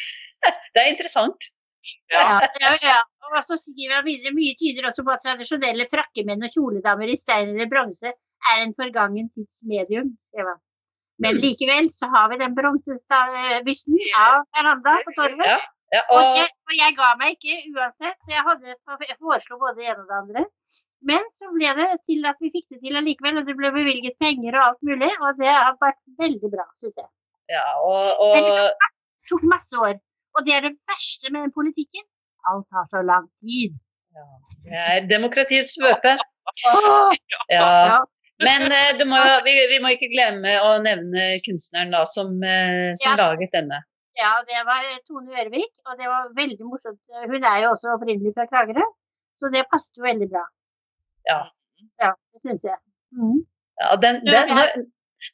[0.74, 1.50] Det er interessant.
[2.12, 2.24] Ja.
[2.40, 2.98] Ja, ja, ja.
[3.28, 7.16] Og så skriver han videre mye tyder også på at tradisjonelle frakkemenn og kjoledamer i
[7.20, 8.12] stein eller bronse
[8.52, 10.60] er en forgangen tids medium, skrev han.
[11.22, 15.46] Men likevel så har vi den bronsebysten av Fernanda på torvet.
[15.46, 15.60] Ja,
[15.94, 18.72] ja, Og, og, jeg, og jeg ga meg ikke uansett, så jeg, hadde,
[19.06, 20.42] jeg foreslo både det ene og det andre.
[21.10, 24.18] Men så ble det til at vi fikk det til allikevel, og det ble bevilget
[24.24, 25.12] penger og alt mulig.
[25.22, 27.08] Og det har vært veldig bra, syns jeg.
[27.54, 28.66] ja, og, og Det
[29.30, 29.94] tok masse år.
[30.34, 32.02] Og det er det verste med den politikken.
[32.50, 33.78] Alt tar så lang tid.
[34.18, 34.26] ja,
[34.66, 36.16] Det er demokratiets svøpe.
[37.54, 38.02] Ja.
[38.46, 42.92] Men eh, du må, vi, vi må ikke glemme å nevne kunstneren da, som, eh,
[43.00, 43.16] som Ja.
[43.24, 43.82] laget denne.
[44.16, 47.00] ja, det var Tone Ørvik, og det var veldig morsomt.
[47.30, 48.84] Hun er jo også opprinnelig fra Kragerø,
[49.40, 50.44] så det passet jo veldig bra.
[51.30, 51.40] Ja.
[52.00, 52.78] Ja, det syns jeg.
[53.18, 53.40] Mm.
[53.82, 54.70] Ja, den, den, når,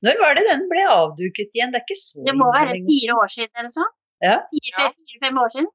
[0.07, 1.75] når var det den ble avduket igjen?
[1.75, 3.93] Det er ikke så Det må være fire år siden eller sånn.
[4.25, 4.37] Ja.
[4.55, 5.69] Fire-fem fire, år siden.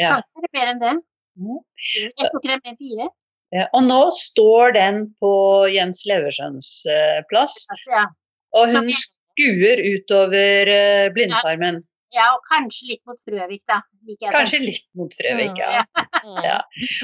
[0.00, 0.10] Ja.
[0.18, 0.92] Kanskje er mer enn det.
[1.40, 1.58] Mm.
[1.96, 3.08] Jeg tror ikke det er mer enn fire.
[3.50, 5.30] Ja, og nå står den på
[5.74, 7.64] Jens Leversøns eh, plass,
[8.54, 11.80] og hun skuer utover eh, blindtarmen.
[12.14, 13.80] ja, og kanskje litt mot Frøvik, da.
[14.34, 15.84] Kanskje litt mot Frøvik, ja.
[16.20, 16.36] Mm.
[16.44, 16.58] Ja.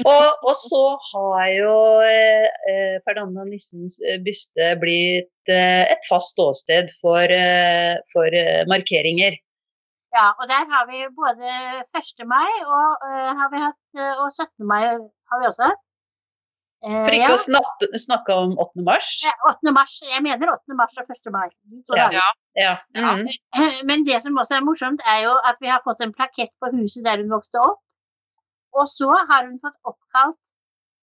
[0.05, 1.71] Og, og så har jo
[2.05, 8.61] eh, eh, Fernanda Nissens eh, byste blitt eh, et fast ståsted for, eh, for eh,
[8.69, 9.39] markeringer.
[10.13, 11.49] Ja, og der har vi både
[11.97, 12.27] 1.
[12.29, 14.69] mai og, øh, har vi hatt, og 17.
[14.69, 15.81] mai har vi også hatt.
[16.85, 18.83] Eh, For ikke å snakke, snakke om 8.
[18.85, 19.07] mars.
[19.49, 19.71] 8.
[19.73, 19.95] mars.
[20.05, 20.75] Jeg mener 8.
[20.77, 21.31] mars og 1.
[21.33, 21.47] mai.
[21.97, 22.21] Ja, Ja.
[22.55, 22.75] Ja.
[22.93, 23.15] Ja.
[23.15, 23.85] mhm.
[23.89, 26.69] Men det som også er morsomt, er jo at vi har fått en plakett på
[26.75, 27.81] huset der hun vokste opp.
[28.77, 30.37] Og så har hun fått oppkalt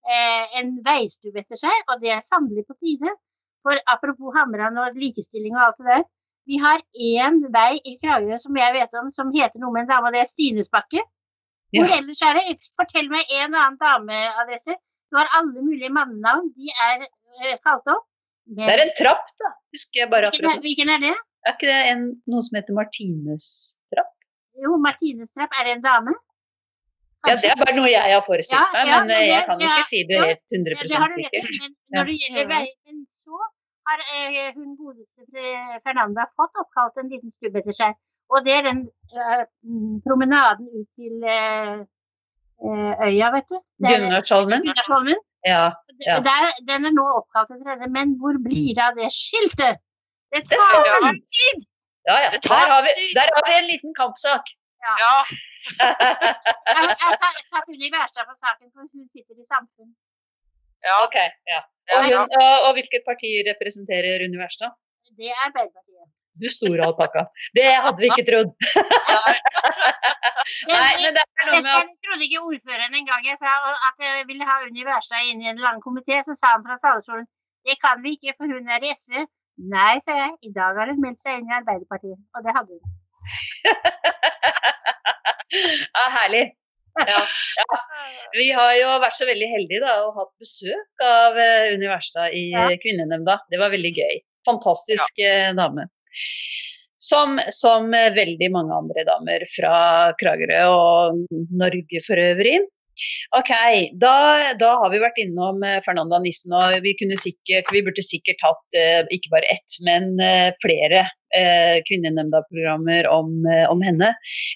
[0.07, 3.11] eh, en veistue etter seg, og det er sannelig på tide.
[3.65, 6.03] For apropos Hamran og likestilling og alt det der.
[6.45, 9.87] Vi har én vei i Kragerø som jeg vet om som heter noe med en
[9.95, 11.01] dame, og det er Stinesbakke.
[11.73, 11.97] Hvor Ja.
[11.97, 12.59] ellers er det?
[12.77, 14.75] Fortell meg en annen dameadresse.
[15.15, 18.05] Har alle mulige mannenavn, de er eh, kalt opp.
[18.45, 19.53] Men Det er en trapp, da.
[19.73, 20.61] Husker jeg bare akkurat.
[20.61, 21.15] hvilken er det?
[21.45, 23.47] Er ikke det en, noe som heter Martines
[23.93, 24.13] trapp?
[24.61, 25.53] Jo, Martines trapp.
[25.59, 26.13] Er det en dame?
[27.25, 29.45] Ja, det er bare noe jeg har forestilt Ja, meg, ja, men men eh, jeg
[29.47, 31.47] kan jo ikke si det ja, helt Ja, 100 det har du rett.
[31.61, 33.39] Men når det gjelder veien, så
[33.89, 37.97] har eh, hun godeste Fernanda fått oppkalt en liten stubbe etter seg.
[38.33, 38.81] Og det er den
[39.13, 39.43] eh,
[40.05, 41.81] promenaden ut til eh,
[43.07, 43.57] øya, vet du.
[43.83, 44.61] Det Gunnarsholmen?
[44.67, 45.19] Gunnarsholmen.
[45.45, 45.63] Ja.
[46.07, 46.15] Ja.
[46.27, 49.79] Der, den er nå oppkalt etter henne, men hvor blir det av det skiltet?
[50.33, 51.59] Det tar lang tid!
[52.09, 52.29] ja, ja.
[52.45, 54.43] Der, har vi, der har vi en liten kampsak.
[54.85, 54.95] Ja.
[55.81, 59.91] Jeg, jeg, sa- jeg satt Unni Wærstad på saken, for hun sitter i Samfunn.
[60.85, 60.93] Ja.
[61.05, 61.15] Ok,
[61.53, 61.61] ja.
[61.89, 64.71] Ja, Og, hun, og, og hvilket parti representerer Unni Wærstad?
[65.19, 66.07] Det er Arbeiderpartiet.
[66.41, 67.21] Du store alpakka.
[67.55, 68.49] Det hadde vi ikke trodd.
[70.69, 70.91] Nei.
[71.03, 73.49] Men det er noe med at Jeg trodde ikke ordføreren engang jeg sa
[73.89, 76.15] at jeg ville ha Unni Wærstad inn i en eller annen komité.
[76.27, 77.27] Så sa han fra talerstolen
[77.65, 79.13] det kan vi ikke, for hun er i SV.
[79.71, 80.31] Nei, sa jeg.
[80.45, 82.19] I dag har hun meldt seg inn i Arbeiderpartiet.
[82.37, 82.83] Og det hadde hun.
[85.55, 86.43] Ja, herlig.
[86.95, 87.19] Ja,
[87.59, 87.77] ja.
[88.35, 92.33] Vi har jo vært så veldig heldige da, og hatt besøk av uh, Unni Wærstad
[92.35, 92.65] i Ja.
[92.69, 93.35] eh, Kvinnenemnda.
[93.51, 94.15] Det var veldig gøy.
[94.47, 95.87] Fantastisk eh, dame.
[97.05, 99.75] Som, som veldig mange andre damer fra
[100.17, 101.19] Kragerø og
[101.53, 102.61] Norge for øvrig.
[103.35, 103.51] Ok,
[103.99, 104.15] da,
[104.59, 108.77] da har vi vært innom eh, Fernanda Nissen, og vi, sikkert, vi burde sikkert hatt
[108.79, 111.03] eh, ikke bare ett, men eh, flere
[111.35, 114.13] eh, Kvinnenemnda-programmer om, om henne.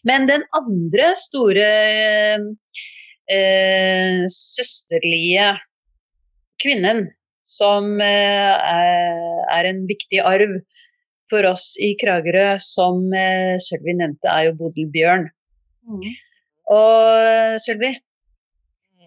[0.08, 1.68] Men den andre store
[4.34, 5.52] søsterlige
[6.64, 7.04] kvinnen
[7.46, 10.56] som er en viktig arv
[11.30, 15.30] for oss i Kragerø, som eh, Sølvi nevnte, er jo Bodil Bjørn.
[16.70, 17.92] Og Sølvi,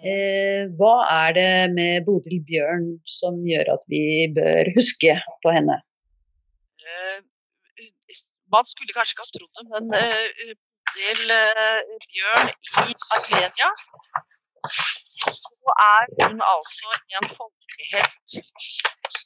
[0.03, 0.95] eh, hva
[1.27, 4.05] er det med Bodil Bjørn som gjør at vi
[4.35, 5.79] bør huske på henne?
[6.83, 7.21] Eh,
[8.53, 10.55] Man skulle kanskje ikke ha trodd det, men eh,
[10.91, 11.81] Bodil eh,
[12.11, 13.71] Bjørn i Armenia
[15.31, 18.37] så er hun altså en folkehelt.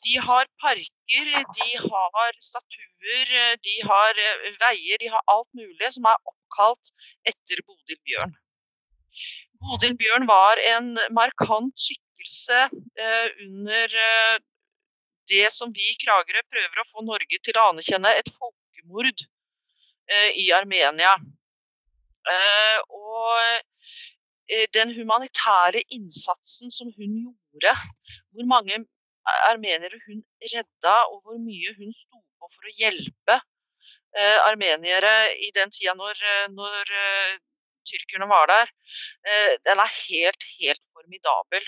[0.06, 1.28] De har parker,
[1.58, 3.30] de har statuer,
[3.68, 6.92] de har eh, veier, de har alt mulig som er oppkalt
[7.32, 8.34] etter Bodil Bjørn.
[9.62, 14.36] Bodil Bjørn var en markant skikkelse eh, under eh,
[15.30, 19.24] det som vi i Kragerø prøver å få Norge til å anerkjenne et folkemord
[20.38, 21.16] i Armenia.
[22.94, 23.56] Og
[24.74, 27.72] den humanitære innsatsen som hun gjorde,
[28.30, 28.84] hvor mange
[29.50, 35.14] armeniere hun redda, og hvor mye hun sto på for å hjelpe eh, armeniere
[35.46, 36.22] i den tida når,
[36.54, 37.32] når uh,
[37.86, 38.70] tyrkerne var der,
[39.66, 41.66] den er helt, helt formidabel.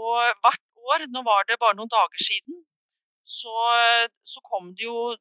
[0.00, 0.14] Og
[0.44, 2.62] hvert år, nå var det bare noen dager siden,
[3.28, 3.52] så,
[4.24, 5.12] så, kom det jo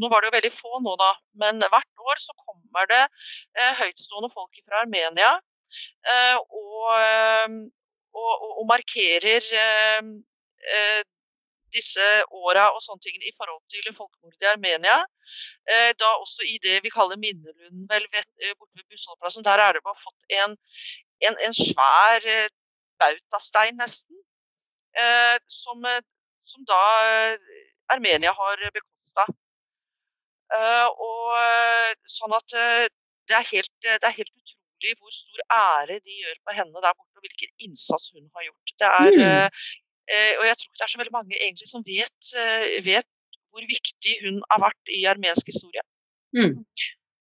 [0.00, 1.08] Nå var det jo veldig få nå, da,
[1.42, 3.00] men hvert år så kommer det
[3.80, 5.32] høytstående folk fra Armenia
[6.60, 6.90] og,
[8.20, 11.02] og, og, markerer eh,
[11.74, 14.98] disse åra og sånne ting i forhold til folkemordet i Armenia.
[15.72, 19.46] Eh, da også i det vi kaller Minnelunden vel, eh, borte ved bussholdeplassen.
[19.46, 20.56] Der er det bare fått en,
[21.26, 22.48] en, en svær eh,
[23.02, 24.16] bautastein, nesten.
[25.02, 26.02] Eh, som, eh,
[26.50, 26.80] som, da
[27.94, 29.26] Armenia har bekosta.
[30.50, 31.36] og
[32.10, 32.54] sånn at
[33.30, 34.32] det er, helt, det er helt
[34.80, 38.42] utrolig hvor stor ære de gjør på henne der borte, og hvilken innsats hun har
[38.48, 38.68] gjort.
[38.80, 39.58] Det er, mm.
[40.10, 43.08] Eh, og jeg tror ikke det er så veldig mange egentlig som vet, eh, vet
[43.50, 45.84] hvor viktig hun har vært i armensk historie.
[46.34, 46.56] Mm.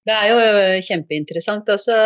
[0.07, 1.69] Det er jo eh, kjempeinteressant.
[1.69, 1.97] Altså,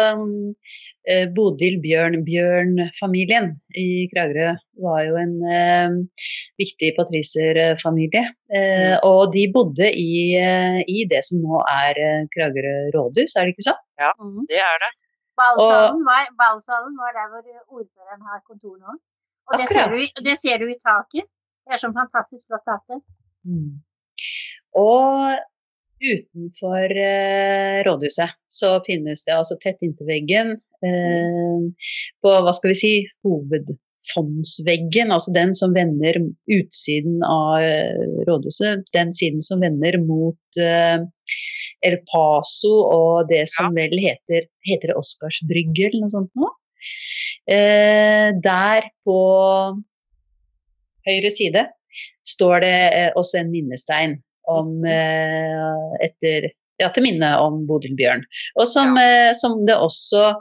[1.36, 4.54] Bodil Bjørn Bjørn-familien i Kragerø
[4.86, 5.96] var jo en eh,
[6.60, 8.26] viktig patriserfamilie.
[8.52, 9.08] Eh, mm.
[9.08, 13.82] og de bodde i, i, det som nå er Kragerø rådhus, er det ikke sånn?
[14.04, 14.44] Ja, mm.
[14.52, 14.92] det er det.
[15.40, 18.98] Ballsalen var, ballsalen var der hvor ordføreren har kontor nå.
[19.50, 21.28] Og det ser, du, det ser, du, i taket.
[21.64, 23.02] Det er sånn fantastisk flott tak.
[23.48, 23.82] Mm.
[24.80, 25.40] Og
[26.04, 31.88] utenfor eh, rådhuset så finnes det altså tett inntil veggen eh,
[32.24, 32.94] på hva skal vi si
[33.24, 36.20] hovedfondsveggen, altså den som vender
[36.52, 41.08] utsiden av eh, rådhuset, den siden som vender mot eh,
[41.84, 43.84] El Paso og det som ja.
[43.84, 46.52] vel heter, heter Oscarsbrygge eller noe sånt nå.
[47.52, 49.20] Eh, der på
[51.08, 51.66] høyre side
[52.28, 54.18] står det eh, også en minnestein
[54.52, 56.50] om, eh, etter,
[56.82, 58.24] ja, til minne om Bodil Bjørn.
[58.60, 59.34] Og som, ja.
[59.38, 60.32] som, det også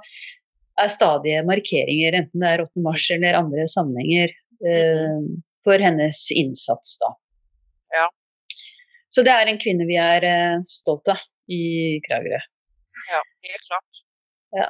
[0.81, 2.85] er stadige markeringer, enten det er 8.
[2.87, 4.33] mars eller andre sammenhenger,
[4.66, 5.18] eh,
[5.66, 6.96] for hennes innsats.
[7.02, 7.12] da.
[7.98, 8.09] Ja.
[9.12, 10.24] Så det er en kvinne vi er
[10.66, 11.62] stolt av i
[12.07, 12.40] Kragerø.
[13.11, 14.02] Ja, helt klart.
[14.57, 14.68] Ja.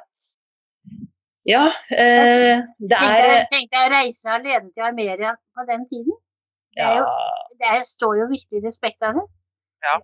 [1.48, 6.18] Ja, eh, det er Tenk deg å reise alene til Armeria på den tiden.
[6.72, 7.08] Det, jo,
[7.61, 9.24] det står jo virkelig respekt av det.
[9.85, 9.96] Ja.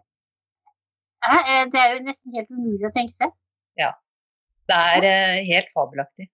[1.28, 3.33] Eh, det er jo nesten helt umulig å tenke seg.
[3.78, 3.92] Ja.
[4.68, 6.28] Det er eh, helt fabelaktig.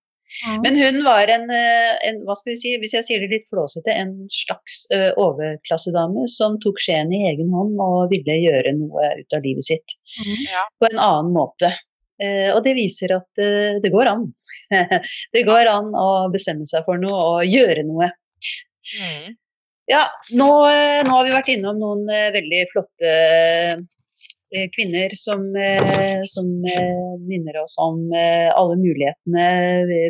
[0.62, 3.46] Men hun var en, eh, en, hva skal vi si, hvis jeg sier det litt
[3.52, 9.12] flåsete, en slags uh, overklassedame som tok skjeen i egen hånd og ville gjøre noe
[9.20, 9.96] ut av livet sitt.
[10.18, 10.42] Mm.
[10.50, 10.64] Ja.
[10.82, 11.70] På en annen måte.
[12.22, 14.28] Uh, og det viser at uh, det går an.
[15.36, 18.10] det går an å bestemme seg for noe og gjøre noe.
[18.98, 19.34] Mm.
[19.90, 20.48] Ja, nå,
[21.04, 23.10] nå, har vi vært innom noen veldig flotte
[24.74, 26.50] kvinner som, uh, som
[27.24, 29.46] minner oss om alle mulighetene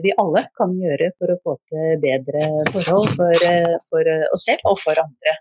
[0.04, 3.48] vi alle kan gjøre for å få til bedre forhold for,
[3.88, 5.36] for oss selv og for andre.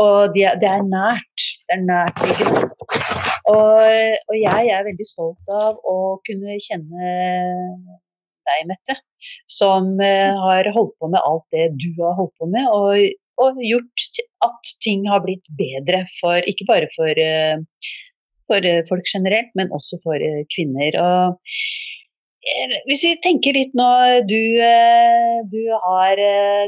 [0.00, 1.48] Og det, er nært.
[1.68, 2.70] Det er nærtliggende.
[3.50, 3.82] Og,
[4.30, 7.10] og jeg er veldig stolt av å kunne kjenne
[8.48, 8.98] deg, Mette,
[9.50, 13.02] som eh, har holdt på med alt det du har holdt på med, og,
[13.42, 17.92] og gjort at ting har blitt bedre for ikke bare for, eh,
[18.52, 20.98] for eh, folk generelt, men også for kvinner.
[21.00, 21.38] Og
[22.88, 23.88] hvis vi tenker litt nå,
[24.26, 24.40] du,
[25.52, 26.22] du har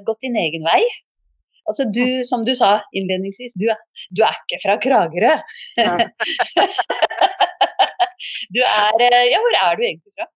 [0.07, 0.85] gått din egen vei.
[1.67, 3.67] Altså du, som du sa innledningsvis, du,
[4.15, 5.33] du er ikke fra Kragerø.
[5.81, 5.97] Ja.
[8.55, 10.29] du er Ja, hvor er du egentlig fra?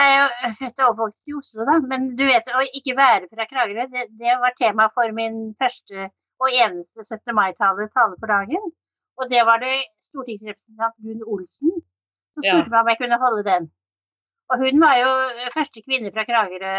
[0.00, 1.76] Jeg er født og oppvokst i Oslo, da.
[1.92, 6.08] Men du vet, å ikke være fra Kragerø, det, det var tema for min første
[6.40, 7.34] og eneste 17.
[7.36, 8.70] mai-tale, tale for dagen.
[9.20, 11.74] Og det var det stortingsrepresentant Gunn Olsen
[12.32, 12.72] som spurte ja.
[12.72, 13.68] meg om jeg kunne holde den.
[14.50, 15.10] Og hun var jo
[15.54, 16.72] første kvinne fra Kragerø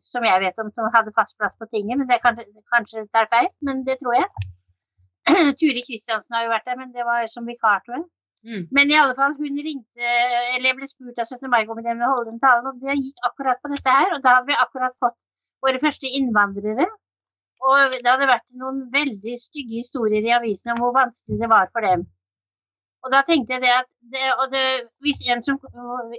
[0.00, 1.98] som jeg vet om som hadde fast plass på tinget.
[2.00, 4.28] Men det kanskje, kanskje tar feil, men det tror jeg.
[5.60, 8.06] Turi Kristiansen har jo vært der, men det var som vikar, tror jeg.
[8.48, 8.62] Mm.
[8.76, 10.12] Men i alle fall, hun ringte,
[10.54, 11.44] eller jeg ble spurt av 17.
[11.52, 14.14] mai-komiteen om å holde den talen, og det gikk akkurat på dette her.
[14.16, 15.18] Og da hadde vi akkurat fått
[15.64, 16.88] våre første innvandrere.
[17.60, 21.68] Og det hadde vært noen veldig stygge historier i avisene om hvor vanskelig det var
[21.74, 22.06] for dem.
[23.04, 24.64] Og da tenkte jeg det at det, det,
[25.04, 25.60] hvis en som,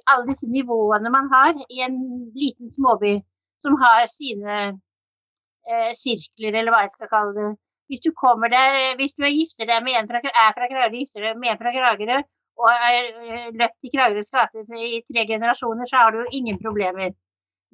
[0.09, 1.97] alle disse nivåene man har i en
[2.37, 3.19] liten småby
[3.61, 4.55] som har sine
[5.69, 7.49] eh, sirkler, eller hva jeg skal kalle det,
[7.91, 11.01] Hvis du kommer der, hvis du er gifter deg med en fra, er fra Kragerø,
[11.01, 12.21] gifter deg med en fra Kragerø
[12.61, 16.59] og er eh, løpt i Kragerøs gater i tre generasjoner, så har du jo ingen
[16.61, 17.11] problemer.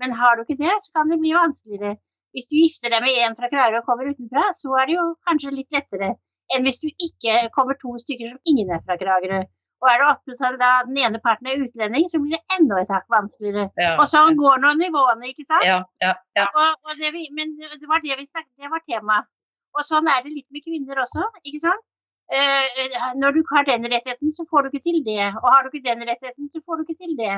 [0.02, 1.96] Men har du ikke det, så kan det bli vanskeligere.
[2.36, 5.06] Hvis du gifter deg med en fra Kragerø og kommer utenfra, så er det jo
[5.28, 6.16] kanskje litt lettere
[6.56, 9.42] enn hvis du ikke kommer to stykker som ingen er fra Kragerø.
[9.84, 12.94] Og er det attpåtil da den ene parten er utlending, så blir det enda et
[12.94, 13.68] hakk vanskeligere.
[13.78, 13.92] Ja.
[14.02, 15.68] Og sånn går nå nivåene, ikke sant?
[15.68, 16.48] Ja, ja, ja.
[16.48, 19.30] Og, og det vi, men det var det vi snakket, det var temaet.
[19.78, 21.86] Og sånn er det litt med kvinner også, ikke sant?
[22.34, 25.28] Eh, eh, når du har den rettigheten, så får du ikke til det.
[25.44, 27.36] Og har du ikke den rettigheten, så får du ikke til det.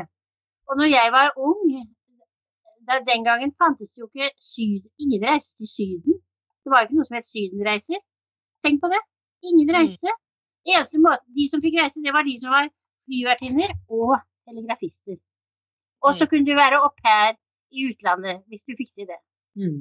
[0.69, 1.65] Og når jeg var ung,
[2.87, 6.19] da, den gangen fantes jo ikke syd, ingen reiste til Syden.
[6.63, 8.01] Det var jo ikke noe som het Sydenreiser.
[8.65, 9.01] Tenk på det.
[9.51, 9.75] Ingen Mm.
[9.77, 10.09] reiste.
[11.01, 12.67] Måte, De som fikk reise, det var de som var
[13.07, 15.17] flyvertinner og telegrafister.
[16.03, 17.33] Og så kunne du være au pair
[17.71, 19.19] i utlandet hvis du fikk til det.
[19.55, 19.79] Mm.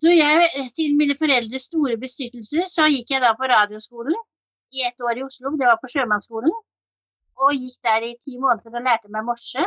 [0.00, 4.16] Så jeg, til mine foreldres store bestyrtelse, så gikk jeg da på radioskolen
[4.76, 6.52] i ett år i Oslo, det var på sjømannsskolen,
[7.42, 9.62] og gikk der i ti måneder og lærte meg morse.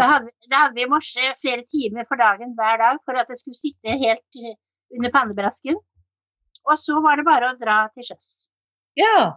[0.00, 3.28] Da hadde, vi- da hadde vi morse flere timer for dagen hver dag for at
[3.30, 4.54] det skulle sitte helt eh,
[4.96, 5.76] under pannebrasken.
[6.64, 8.28] Og så var det bare å dra til sjøs.
[8.96, 9.32] ja.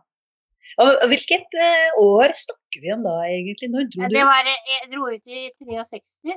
[0.83, 3.69] Og hvilket eh, år snakker vi om da, egentlig?
[3.71, 4.13] Når dro du?
[4.13, 6.35] Det var, eh, jeg dro ut i 63.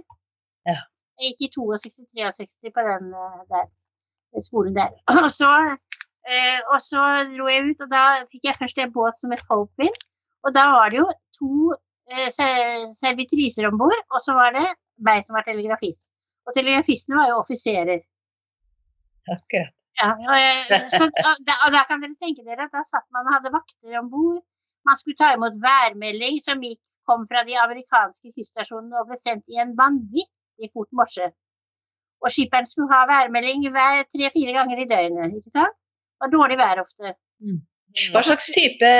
[0.70, 0.76] Ja.
[1.20, 3.10] Jeg gikk i 62-63 på den
[3.50, 3.66] der,
[4.40, 4.94] skolen der.
[5.24, 5.50] Og så,
[6.30, 7.02] eh, og så
[7.34, 9.98] dro jeg ut, og da fikk jeg først en båt som het Hopeville.
[10.46, 11.74] Og da var det jo to
[12.98, 14.66] servitriser om bord, og så var det
[15.06, 16.10] meg som var telegrafist.
[16.48, 18.00] Og telegrafistene var jo offiserer.
[19.30, 19.74] Akkurat.
[20.00, 23.04] Ja, og, eh, så, og, da, og da kan dere tenke dere at da satt
[23.12, 24.40] man og hadde vakter om bord.
[24.88, 29.44] Man skulle ta imot værmelding som gikk, kom fra de amerikanske kyststasjonene og ble sendt
[29.50, 31.26] i en vanvittig fort morse.
[32.20, 35.36] Og skipperen skulle ha værmelding hver tre-fire ganger i døgnet.
[35.40, 35.76] ikke sant?
[35.76, 37.14] Det var dårlig vær ofte.
[38.14, 38.90] Hva slags type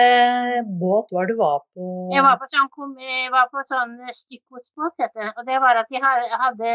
[0.81, 1.85] båt var du var på?
[2.15, 2.97] Jeg var på sånn,
[3.31, 5.31] var på sånn stykkgodsbåt, heter det.
[5.39, 6.75] Og det var at de hadde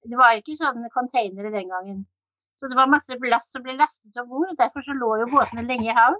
[0.00, 2.04] Det var ikke sånne containere den gangen.
[2.56, 4.52] Så det var masse last som ble lastet om bord.
[4.56, 6.16] Derfor så lå jo båtene lenge i havn.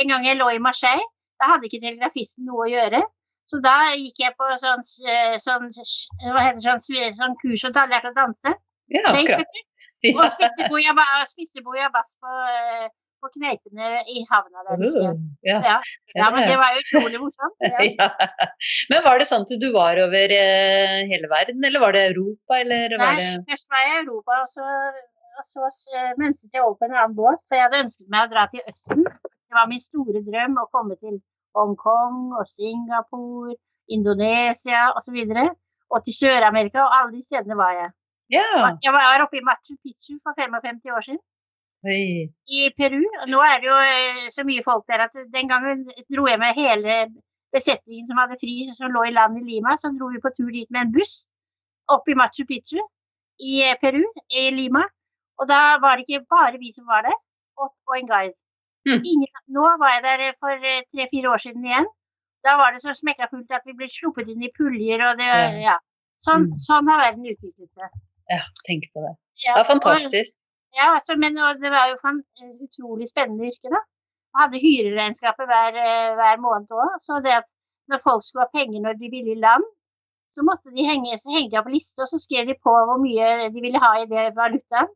[0.00, 1.06] En gang jeg lå i Marseille,
[1.42, 3.00] da hadde ikke telegrafisten noe å gjøre.
[3.50, 4.84] Så da gikk jeg på sånn,
[5.42, 8.54] sånn, hva heter det, sånn, sånn kurs og lærte å danse.
[8.90, 9.58] Ja, akkurat.
[10.10, 10.68] Og spiste
[11.66, 12.86] bouillabaisse på, eh,
[13.22, 14.82] på kneipene i havna der.
[14.82, 15.14] Uh,
[15.46, 15.58] ja.
[15.66, 15.76] Ja.
[16.16, 17.56] ja, men det var jo utrolig morsomt.
[18.00, 18.08] Ja.
[18.90, 22.58] Men var det sånn at du var over eh, hele verden, eller var det Europa,
[22.60, 24.66] eller var det Nei, først var jeg i Europa, og så,
[25.40, 27.44] og så eh, mønstret jeg over på en annen båt.
[27.46, 29.06] For jeg hadde ønsket meg å dra til Østen.
[29.06, 31.18] Det var min store drøm å komme til
[31.58, 33.56] Hongkong og Singapore,
[33.90, 35.16] Indonesia osv.
[35.16, 35.48] Og, så
[35.90, 37.90] og til Sør-Amerika, og alle de stedene var jeg.
[38.30, 38.78] Yeah.
[38.84, 41.22] Jeg var oppe i Machu Picchu for 55 år siden,
[41.86, 42.28] Oi.
[42.52, 43.00] i Peru.
[43.22, 46.38] Og nå er det jo eh, så mye folk der at den gangen dro jeg
[46.42, 46.96] med hele
[47.54, 49.76] besetningen som hadde fri, som lå i land i Lima.
[49.80, 51.24] Så dro vi på tur dit med en buss
[51.90, 52.78] opp i Machu Picchu
[53.40, 54.84] i eh, Peru, i Lima.
[55.40, 57.16] Og da var det ikke bare vi som var der,
[57.56, 58.36] og, og en guide.
[58.88, 59.00] Mm.
[59.04, 61.88] Ingen, nå var jeg der for eh, tre-fire år siden igjen.
[62.44, 65.32] Da var det så smekka fullt at vi ble sluppet inn i puljer, og det.
[65.64, 65.78] Ja.
[66.20, 66.56] Sånn, Mm.
[66.60, 67.88] sånn har verden utviklet seg.
[68.28, 69.14] Ja, tenk på det.
[69.40, 70.36] Ja, Det er fantastisk.
[70.78, 73.80] Ja, altså, men og det var jo et utrolig spennende yrke, da.
[74.30, 76.96] Jeg hadde hyreregnskapet hver, eh, hver måned òg.
[77.02, 77.48] Så det at
[77.90, 79.66] når folk skulle ha penger når de ville i land,
[80.30, 82.98] så måtte de henge, så hengte jeg på liste, og så skrev de på hvor
[83.02, 84.90] mye de ville ha i det valutaen.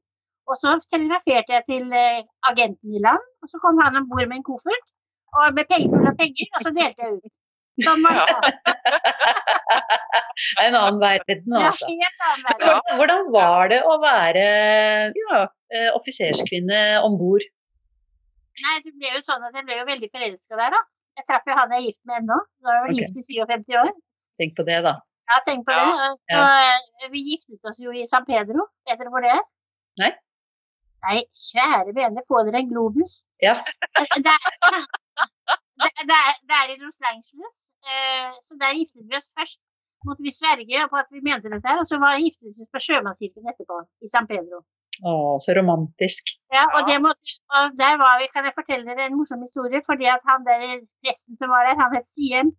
[0.46, 4.28] Og så telegraferte jeg til eh, agenten i land, og så kom han om bord
[4.28, 4.87] med en koffert
[5.34, 7.32] og med penger full av penger, og så delte jeg ut.
[7.82, 8.52] Sånn var det.
[10.62, 11.87] En annen verden, Ja, altså.
[11.90, 12.64] helt annen verden.
[12.66, 14.44] Hvordan, hvordan var det å være
[15.18, 15.40] ja,
[15.74, 17.44] eh, offiserskvinne om bord?
[18.64, 20.80] Nei, det ble jo sånn at jeg ble jo veldig forelska der, da.
[21.18, 22.37] Jeg traff jo han jeg er gift med ennå.
[22.62, 23.00] Da er jeg vel Ok.
[23.02, 23.90] gift i 57 år.
[24.40, 24.92] Tenk på det, da.
[25.30, 26.10] Ja, tenk på Ja, det.
[26.30, 26.42] Så,
[27.04, 28.66] eh, Vi giftet oss jo i San Pedro.
[28.88, 29.42] Vet dere hvor det er?
[30.02, 30.10] Nei.
[31.04, 33.24] Nei, kjære vene, få dere en globus.
[33.42, 33.54] Ja.
[34.16, 34.50] Det er,
[35.82, 37.56] det, det er, det er i Los Angeles.
[37.90, 39.60] eh, Så der giftet vi oss først.
[40.04, 42.72] Måtte vi sverge på at vi mente dette her, og så var giftet vi oss
[42.72, 44.64] på Sjømannskirken etterpå, i San Pedro.
[45.03, 46.35] Å, så romantisk.
[46.55, 50.07] Ja, og, måtte, og der var vi, kan jeg fortelle dere en morsom historie, fordi
[50.13, 52.53] at han der presten som var der, han het Siem,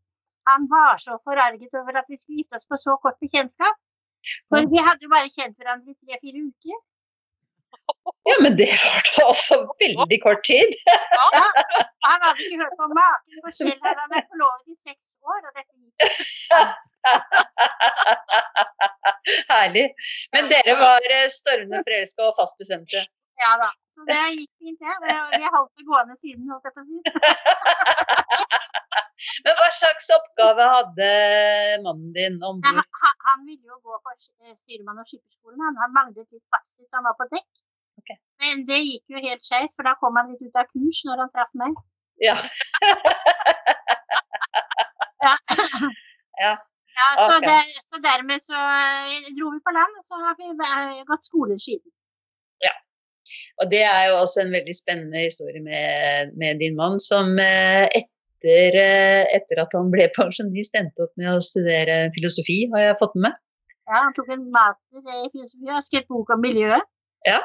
[0.50, 3.80] han var så forarget over at vi skulle gifte oss på så kort bekjentskap.
[4.50, 6.84] For vi hadde jo bare kjent hverandre i tre-fire uker.
[8.26, 10.72] Ja, men det var da også veldig kort tid.
[11.36, 11.44] Ja,
[12.08, 15.40] han hadde ikke hørt på maken, for selv hadde han vært forlovet i seks år.
[15.40, 16.00] og dette gikk.
[19.52, 19.88] Herlig.
[20.36, 23.00] Men dere var eh, stormende forelska og fast bestemte.
[23.42, 23.70] Ja da.
[23.96, 24.94] Så det gikk fint, det.
[25.40, 26.98] Vi har holdt det gående siden, holdt jeg på å si.
[29.46, 31.08] Men hva slags oppgave hadde
[31.86, 32.76] mannen din om bord?
[32.76, 35.60] han, han ville jo gå på eh, styrmann- og skipperskolen.
[35.64, 36.48] Han, han manglet litt så
[37.00, 37.52] han var på dekk.
[38.04, 38.18] Okay.
[38.44, 41.16] Men det gikk jo helt skeis, for da kom han litt ut av kurs når
[41.24, 41.74] han traff meg.
[42.22, 42.36] Ja.
[45.26, 45.34] Ja.
[46.44, 46.54] ja.
[46.96, 47.48] Ja, så, okay.
[47.52, 51.28] der, så dermed så eh, dro vi på land, og så har vi eh, gått
[51.28, 51.92] skole siden.
[53.60, 57.86] Og det er jo også en veldig spennende historie med, med din mann, som eh,
[58.00, 58.78] etter,
[59.38, 63.30] etter at han ble pensjonist, endte opp med å studere filosofi, har jeg fått med
[63.30, 63.38] meg.
[63.86, 66.86] Ja, han tok en master i filosofi og skrev bok om miljøet.
[67.28, 67.40] Ja.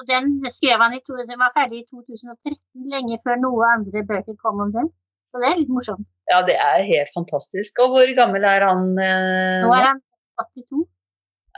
[0.00, 2.56] Og den skrev han i den var ferdig i 2013,
[2.94, 4.88] lenge før noen andre bøker kom om den.
[5.30, 6.08] Så det er litt morsomt.
[6.30, 7.82] Ja, det er helt fantastisk.
[7.82, 10.02] Og hvor gammel er han eh, Nå er han
[10.38, 10.84] 82.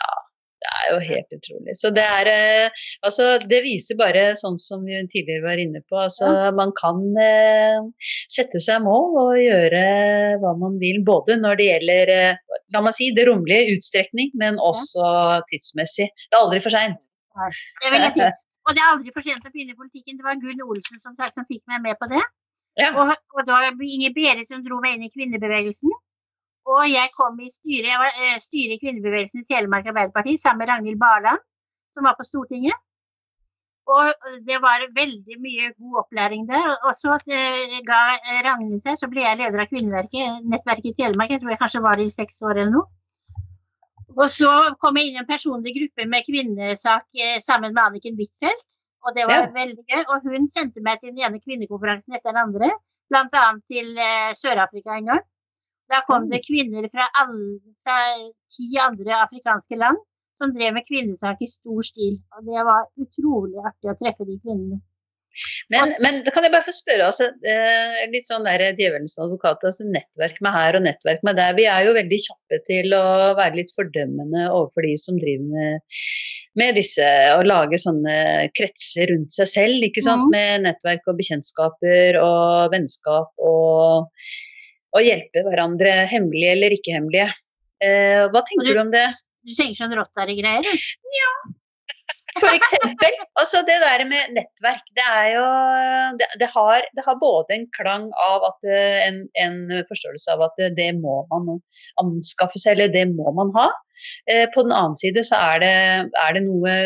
[0.00, 0.14] Ja,
[0.62, 1.74] Det er jo helt utrolig.
[1.76, 5.98] Så det er eh, Altså, det viser bare sånn som vi tidligere var inne på.
[6.06, 7.84] Altså, man kan eh,
[8.32, 9.82] sette seg mål og gjøre
[10.42, 14.60] hva man vil, både når det gjelder eh, la meg si, det rommelige utstrekning, men
[14.62, 16.08] også tidsmessig.
[16.08, 17.10] Det er aldri for seint.
[17.82, 18.30] Det vil jeg si.
[18.62, 20.18] Og det er aldri for sent å begynne i politikken.
[20.18, 22.22] Det var Gunn Olsen som, som fikk meg med på det.
[22.80, 22.88] Ja.
[22.96, 25.92] Og, og det var Inger Berit som dro meg inn i kvinnebevegelsen.
[26.72, 30.70] Og jeg kom i styret, jeg var styret i kvinnebevegelsen i Telemark Arbeiderparti sammen med
[30.70, 31.42] Ragnhild Barland,
[31.92, 32.78] som var på Stortinget.
[33.92, 34.12] Og
[34.46, 36.68] det var veldig mye god opplæring der.
[36.86, 37.98] Og- så eh, ga
[38.46, 41.34] Ragnhild seg, så ble jeg leder av kvinneverket, nettverket i Telemark.
[41.34, 42.86] Jeg tror jeg kanskje var det i seks år eller noe.
[44.12, 48.16] Og så kom jeg inn i en personlig gruppe med kvinnesak eh, sammen med Anniken
[48.20, 48.78] Huitfeldt.
[49.02, 49.50] Og det var Ja.
[49.54, 50.02] veldig gøy.
[50.08, 52.70] Og hun sendte meg til den ene kvinnekonferansen etter den andre.
[53.10, 53.44] Bl.a.
[53.70, 55.22] til eh, Sør-Afrika en gang.
[55.90, 57.96] Da kom det kvinner fra, alle, fra
[58.48, 59.98] ti andre afrikanske land
[60.38, 62.14] som drev med kvinnesak i stor stil.
[62.36, 64.80] Og det var utrolig artig å treffe de kvinnene.
[65.70, 69.86] Men, men kan jeg bare få spørre, altså, eh, litt sånn der djevelens advokat, altså
[69.86, 71.54] nettverk med her og nettverk med der.
[71.58, 73.02] Vi er jo veldig kjappe til å
[73.38, 76.00] være litt fordømmende overfor de som driver med,
[76.58, 77.06] med disse,
[77.36, 78.16] og lage sånne
[78.58, 80.26] kretser rundt seg selv, ikke sant.
[80.28, 80.34] Mm.
[80.34, 84.10] Med nettverk og bekjentskaper og vennskap og,
[84.92, 87.30] og hjelpe hverandre, hemmelige eller ikke hemmelige.
[87.82, 89.08] Eh, hva tenker du- du om det?
[89.42, 90.62] Du tenker sånn Rotary-greier?
[90.62, 91.54] du?
[92.40, 93.16] For eksempel.
[93.40, 95.46] Altså det der med nettverk, det er jo
[96.20, 99.58] Det, det, har, det har både en klang av at eh, en, en
[99.90, 101.60] forståelse av at det, må man
[102.00, 103.68] anskaffe seg, eller det må man ha.
[104.30, 105.74] Eh, på den annen side så er det,
[106.24, 106.76] er det noe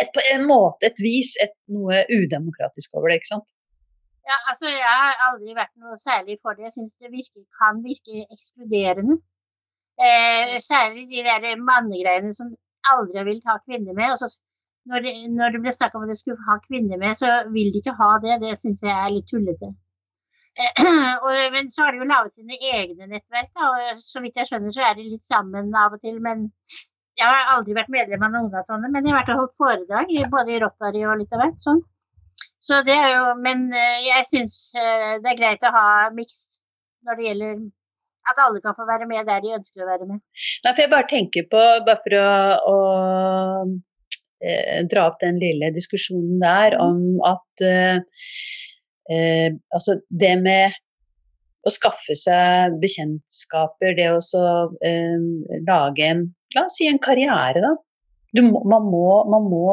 [0.00, 3.48] et, På en måte, et vis, et, noe udemokratisk over det, ikke sant.
[4.30, 6.70] Ja, altså Jeg har aldri vært noe særlig for det.
[6.70, 9.18] Jeg syns det virker, kan virke ekskluderende.
[10.00, 12.54] Eh, særlig de der mannegreiene som
[12.92, 14.14] aldri villet ha kvinner med.
[14.14, 14.30] Og så,
[14.90, 15.06] når,
[15.36, 17.96] når det ble snakka om at de skulle ha kvinner med, så vil de ikke
[17.98, 18.40] ha det.
[18.42, 19.72] Det syns jeg er litt tullete.
[21.54, 24.82] Men så har de jo laget sine egne nettverk, og så vidt jeg skjønner så
[24.88, 26.18] er de litt sammen av og til.
[26.24, 26.48] Men
[27.18, 29.58] jeg har aldri vært medlem av noen av sånne, men jeg har vært og holdt
[29.60, 31.58] foredrag både i Rotary og litt av hvert.
[31.64, 31.82] sånn.
[32.62, 36.60] Så det er jo, Men eh, jeg syns eh, det er greit å ha miks
[37.06, 37.62] når det gjelder
[38.30, 40.20] at alle kan få være med der de ønsker å være med.
[40.64, 42.28] Nei, for jeg bare tenker på, bare for å,
[42.70, 42.76] å
[44.90, 48.00] dra opp den lille diskusjonen der om at eh,
[49.12, 50.78] eh, altså det med
[51.62, 54.20] å skaffe seg bekjentskaper, det å
[54.82, 55.26] eh,
[55.68, 57.70] lage en La oss si en karriere, da.
[58.36, 59.68] Du man må, man må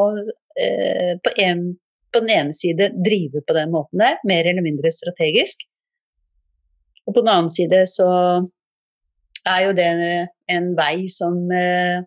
[0.56, 1.66] eh, på, en,
[2.14, 5.66] på den ene side drive på den måten der, mer eller mindre strategisk.
[7.04, 8.08] Og på den annen side så
[9.48, 9.90] er jo det
[10.56, 12.00] en vei som eh,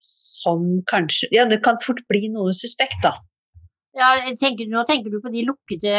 [0.00, 3.14] som kanskje Ja, det kan fort bli noe suspekt, da.
[3.98, 5.92] Ja, tenker, Nå tenker du på de lukkede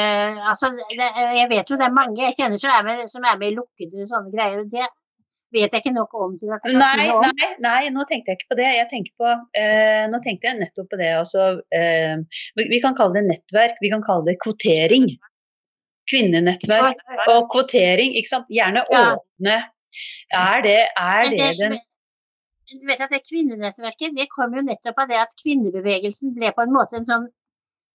[0.47, 3.39] altså, det, Jeg vet jo det er mange jeg kjenner som er med, som er
[3.39, 4.62] med i lukkede sånne greier.
[4.64, 4.88] og Det
[5.52, 7.41] vet jeg ikke nok om til at jeg kan si Nei, noe om.
[7.41, 8.70] nei, nei, nå tenkte jeg ikke på det.
[8.78, 11.12] Jeg på, eh, nå tenkte jeg nettopp på det.
[11.20, 12.16] Altså, eh,
[12.56, 15.10] vi, vi kan kalle det nettverk, vi kan kalle det kvotering.
[16.12, 18.47] Kvinnenettverk og kvotering, ikke sant.
[18.52, 19.04] Gjerne Ja.
[19.20, 19.60] åpne.
[20.32, 21.74] Er det, er det, det den
[22.80, 26.63] du vet at det kvinnenettverket det kom jo nettopp av det at kvinnebevegelsen ble på
[26.65, 27.30] en måte en sånn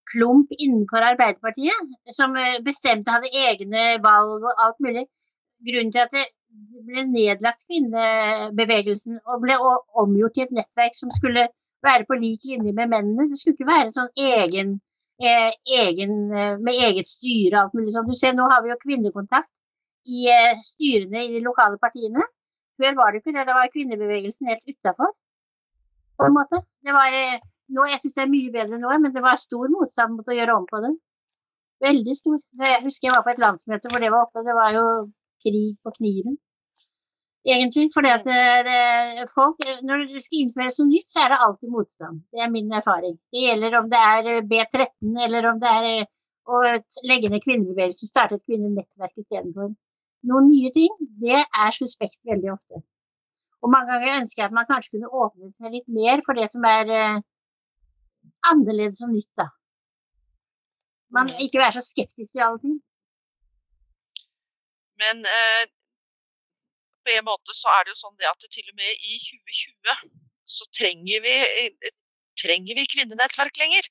[0.07, 5.07] klump innenfor Arbeiderpartiet, som eh, bestemte, hadde egne valg og alt mulig.
[5.67, 6.27] Grunnen til at det
[6.87, 9.57] ble nedlagt kvinnebevegelsen og ble
[10.03, 11.49] omgjort til et nettverk som skulle
[11.87, 13.29] være på lik linje med mennene.
[13.31, 14.77] Det skulle ikke være sånn egen,
[15.19, 15.51] eh,
[15.81, 18.07] egen eh, med eget styre og alt mulig sånn.
[18.07, 19.51] Du ser, nå har vi jo kvinnekontakt
[20.07, 20.31] i
[20.63, 22.23] styrene i de lokale partiene.
[22.81, 25.13] Før var det ikke det, da var kvinnebevegelsen helt utafor.
[26.17, 26.63] På en måte.
[26.85, 27.41] Det var, eh,
[27.77, 30.39] nå, Jeg syns det er mye bedre nå, men det var stor motstand mot å
[30.39, 30.95] gjøre om på det.
[31.87, 32.41] Veldig stor.
[32.63, 34.45] Jeg husker jeg var på et landsmøte hvor det var oppe.
[34.47, 34.85] Det var jo
[35.45, 36.39] krig på kniven.
[37.47, 37.91] Egentlig.
[37.95, 41.71] fordi at eh, det, folk, Når du skal innføre så nytt, så er det alltid
[41.71, 42.23] motstand.
[42.33, 43.17] Det er min erfaring.
[43.33, 46.07] Det gjelder om det er B13 eller om det er
[46.47, 46.63] å
[47.11, 49.75] legge ned kvinnebevegelsen, starte et kvinnenettverk istedenfor.
[50.27, 52.83] Noen nye ting, det er suspekt veldig ofte.
[53.63, 56.49] Og mange ganger ønsker jeg at man kanskje kunne åpne seg litt mer for det
[56.53, 57.23] som er eh,
[58.51, 59.49] annerledes og nytt, da.
[61.17, 62.77] Man ikke være så skeptisk til alle ting.
[65.03, 65.65] Men eh,
[67.07, 70.15] på en måte så er det jo sånn det at til og med i 2020
[70.57, 71.93] så trenger vi, eh,
[72.43, 73.89] trenger vi kvinnenettverk lenger.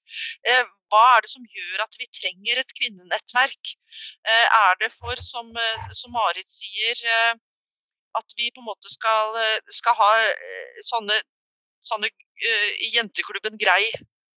[0.49, 3.75] Eh, hva er det som gjør at vi trenger et kvinnenettverk?
[4.29, 7.05] Eh, er det for, som, eh, som Marit sier,
[8.15, 9.35] at vi på en måte skal,
[9.75, 10.11] skal ha
[10.87, 11.17] sånne,
[11.83, 12.11] sånne
[12.93, 13.83] jenteklubben grei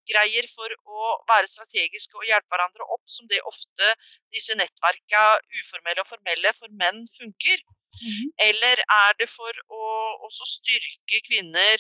[0.08, 3.90] greier for å være strategiske og hjelpe hverandre opp, som det ofte
[4.34, 5.24] disse nettverka,
[5.62, 7.60] uformelle og formelle, for menn funker?
[7.98, 8.30] Mm -hmm.
[8.48, 9.82] Eller er det for å
[10.28, 11.76] også styrke kvinner?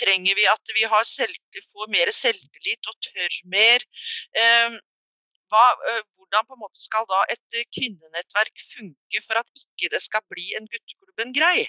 [0.00, 1.38] Trenger vi at vi selv,
[1.72, 3.86] får mer selvtillit og tør mer?
[4.42, 4.76] Eh,
[5.52, 5.64] hva,
[6.16, 10.50] hvordan på en måte skal da et kvinnenettverk funke for at ikke det skal bli
[10.58, 11.68] en gutteklubben grei?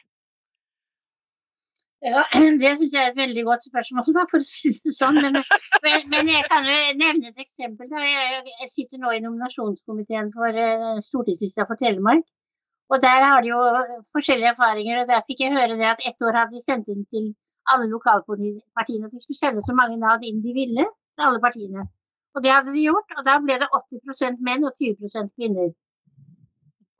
[2.05, 2.23] Ja,
[2.61, 5.17] Det syns jeg er et veldig godt spørsmål, da, for å si det sånn.
[5.23, 5.39] Men,
[5.85, 7.89] men, men jeg kan jo nevne et eksempel.
[7.89, 8.03] Da.
[8.05, 12.27] Jeg sitter nå i nominasjonskomiteen for uh, stortingslista for Telemark.
[12.93, 13.61] Og Der har de jo
[14.13, 15.01] forskjellige erfaringer.
[15.01, 17.31] og Der fikk jeg høre det at ett år hadde de sendt inn til
[17.73, 20.85] alle lokalpartiene at de skulle sende så mange navn inn de ville.
[21.15, 21.83] til alle partiene.
[22.35, 23.13] Og det hadde de gjort.
[23.17, 25.69] Og da ble det 80% menn og 20% kvinner.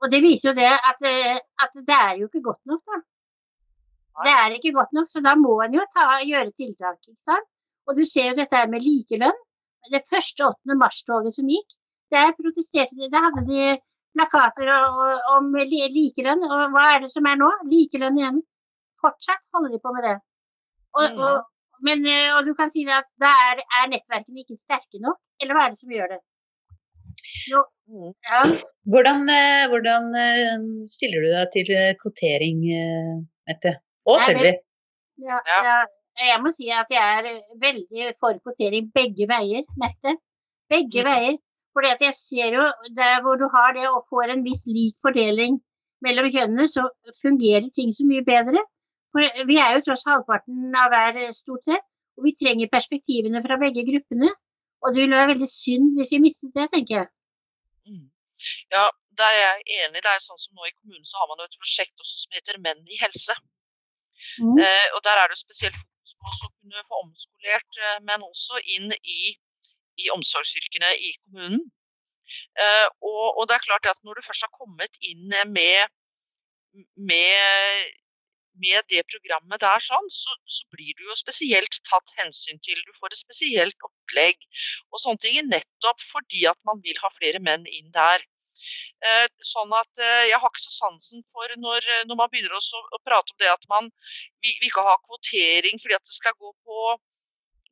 [0.00, 2.98] Og det viser jo det at, eh, at det er jo ikke godt nok, da.
[4.24, 6.96] Det er ikke godt nok, så da må en jo ta, gjøre tiltak.
[7.04, 7.48] ikke sant?
[7.86, 9.42] Og du ser jo dette med likelønn.
[9.92, 10.76] Det første 8.
[10.82, 11.76] mars-toget som gikk,
[12.14, 13.10] der protesterte de.
[13.12, 13.76] Da hadde de
[14.16, 14.72] plakater
[15.36, 16.42] om likelønn.
[16.48, 17.50] Og hva er det som er nå?
[17.72, 18.40] Likelønn igjen.
[19.04, 20.16] Fortsatt holder de på med det.
[20.96, 21.20] Og, mm.
[21.26, 21.36] og,
[21.86, 25.56] men, eh, og du kan si at da er, er, nettverkene ikke sterke nok, eller
[25.56, 26.20] hva er det som gjør det?
[27.50, 28.12] Jo, mm.
[28.28, 28.42] ja.
[28.92, 30.54] hvordan, eh, hvordan, eh,
[30.92, 32.64] stiller du deg til kvotering,
[33.46, 33.76] Mette?
[34.06, 34.54] Og Sølvi?
[35.26, 35.78] Ja, ja.
[36.16, 40.16] Jeg må si at jeg er veldig for kvotering begge veier, Mette.
[40.72, 41.10] Begge mm.
[41.10, 41.36] veier.
[41.76, 42.62] Fordi at jeg ser jo
[42.96, 45.58] der hvor du har det og får en viss lik fordeling
[46.04, 46.86] mellom kjønnene, så
[47.20, 48.62] fungerer ting så mye bedre.
[49.14, 51.86] For vi er jo tross halvparten av hver stort sett,
[52.16, 54.32] og vi trenger perspektivene fra begge gruppene.
[54.84, 57.08] Og det ville være veldig synd hvis vi mistet det, tenker jeg.
[57.88, 58.06] Mm.
[58.74, 58.84] Ja,
[59.18, 60.02] der er jeg enig.
[60.04, 62.36] Det er sånn som nå i kommunen så har man jo et prosjekt også som
[62.36, 63.36] heter Menn i helse.
[64.42, 64.56] Mm.
[64.64, 68.60] Eh, og Der er det spesielt fokus på å kunne få omskolert eh, menn også
[68.76, 69.20] inn i,
[70.02, 71.62] i omsorgsyrkene i kommunen.
[72.62, 75.92] Eh, og, og, det er klart at Når du først har kommet inn med,
[77.10, 77.92] med,
[78.62, 82.80] med det programmet der, sånn, så, så, blir du jo spesielt tatt hensyn til.
[82.86, 84.48] Du får et spesielt opplegg
[84.92, 88.24] og sånne ting, nettopp fordi at man vil ha flere menn inn der.
[89.04, 92.54] Eh, sånn at eh, Jeg har ikke så sansen for når, eh, når man begynner
[92.56, 92.60] å,
[92.96, 93.90] å, prate om det at man
[94.40, 96.96] vi, vi ikke har kvotering fordi at det skal gå på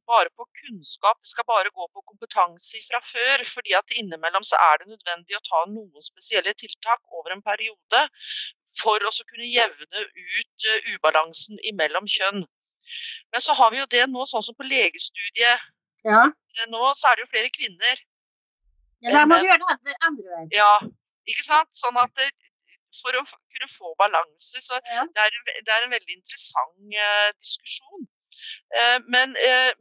[0.05, 3.45] bare på kunnskap, det skal bare gå på kompetanse fra før.
[3.55, 8.03] fordi at innimellom så er det nødvendig å ta noen spesielle tiltak over en periode
[8.81, 12.45] for å kunne jevne ut ubalansen imellom kjønn.
[13.33, 15.70] Men så har vi jo det nå, sånn som på legestudiet.
[16.05, 16.27] Ja.
[16.70, 18.03] Nå så er det jo flere kvinner
[19.05, 20.51] ja, da må du gjøre det andre, andre veien.
[20.55, 20.72] Ja,
[21.29, 21.70] ikke sant.
[21.77, 22.31] Sånn at det,
[23.03, 25.05] for å kunne få balanse, så ja.
[25.05, 28.07] det, er, det, er, en veldig interessant uh, diskusjon.
[28.75, 29.72] Uh, men uh,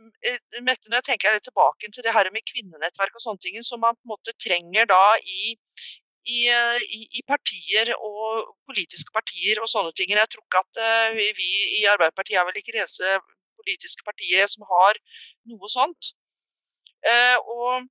[0.60, 3.82] Mette, når jeg tenker litt tilbake til det her med kvinnenettverk og sånne ting, som
[3.86, 5.56] man på en måte trenger da i,
[6.24, 10.14] i, i, i, partier og politiske partier og sånne ting.
[10.14, 11.50] Jeg tror ikke at vi, vi
[11.82, 13.18] i Arbeiderpartiet er vel ikke det eneste
[13.60, 15.00] politiske partiet som har
[15.52, 16.14] noe sånt.
[17.44, 17.90] og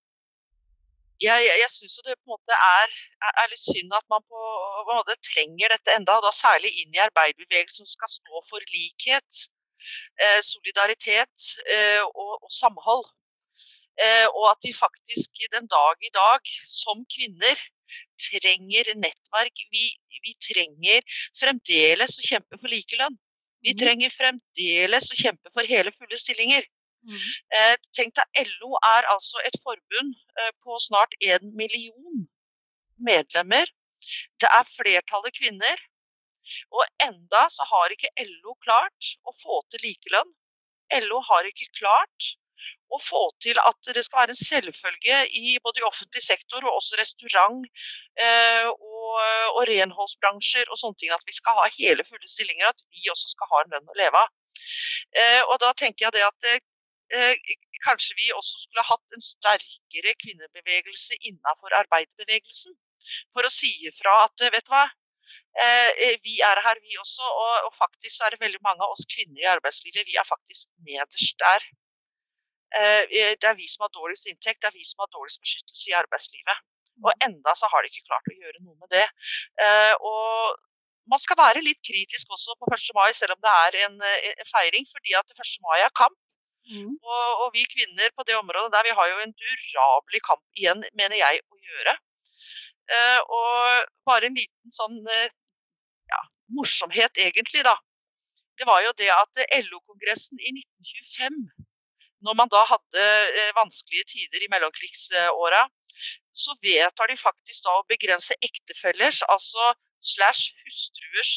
[1.22, 2.94] jeg, jeg, syns det på en måte er,
[3.30, 4.40] er, litt synd at man på,
[4.86, 8.42] på en måte trenger dette enda, og da særlig inn i arbeiderbevegelsen som skal stå
[8.48, 9.42] for likhet,
[10.24, 13.06] eh, solidaritet eh, og, og, samhold.
[14.02, 17.66] Eh, og at vi faktisk den dag i dag, som kvinner,
[18.28, 19.64] trenger nettverk.
[19.74, 19.84] Vi,
[20.22, 23.18] vi trenger fremdeles å kjempe for likelønn.
[23.62, 23.80] Vi mm.
[23.82, 26.66] trenger fremdeles å kjempe for hele, fulle stillinger.
[27.08, 27.22] Mm.
[27.58, 30.12] Eh, tenk deg, LO er altså et forbund
[30.42, 32.26] eh, på snart en million
[33.02, 33.70] medlemmer.
[34.42, 35.88] Det er flertallet kvinner.
[36.74, 40.30] Og enda så har ikke LO klart å få til likelønn.
[41.06, 42.32] LO har ikke klart
[42.92, 46.76] å få til at det skal være en selvfølge i både i offentlig sektor og
[46.76, 47.64] også restaurant
[48.20, 49.16] eh, og,
[49.54, 53.32] og, renholdsbransjer og sånne ting, at vi skal ha hele, fulle stillinger, at vi også
[53.32, 54.32] skal ha en lønn å leve av.
[55.16, 57.52] Eh, og da tenker jeg det at eh,
[57.86, 62.76] kanskje vi også skulle hatt en sterkere kvinnebevegelse innenfor arbeiderbevegelsen.
[63.34, 64.86] For å si ifra at vet du hva,
[65.52, 67.24] Eh, vi er her, vi også.
[67.42, 71.36] Og, faktisk er det veldig mange av oss kvinner i arbeidslivet, vi er faktisk nederst
[71.44, 71.60] der.
[72.80, 73.02] Eh,
[73.40, 75.96] det er vi som har dårligst inntekt, det er vi som har dårligst beskyttelse i
[76.00, 76.62] arbeidslivet.
[77.02, 77.24] Og mm.
[77.28, 79.06] enda så har de ikke klart å gjøre noe med det.
[79.64, 80.56] Eh, og
[81.12, 82.88] man skal være litt kritisk også på 1.
[82.96, 83.98] mai, selv om det er en,
[84.30, 85.52] en feiring, fordi at 1.
[85.66, 86.18] mai er kamp.
[86.70, 86.94] Mm.
[86.94, 90.84] Og, og, vi kvinner på det området der, vi har jo en durabelig kamp igjen,
[90.94, 91.96] mener jeg, å gjøre.
[93.34, 96.20] Og bare en liten sånn ja,
[96.54, 97.74] morsomhet, egentlig, da,
[98.58, 101.38] det var jo det at LO-kongressen i 1925,
[102.26, 103.06] når man da hadde
[103.38, 105.62] eh, vanskelige tider i mellomkrigsåra,
[106.42, 111.32] så vedtar de faktisk da å begrense ektefellers, altså slash hustruers,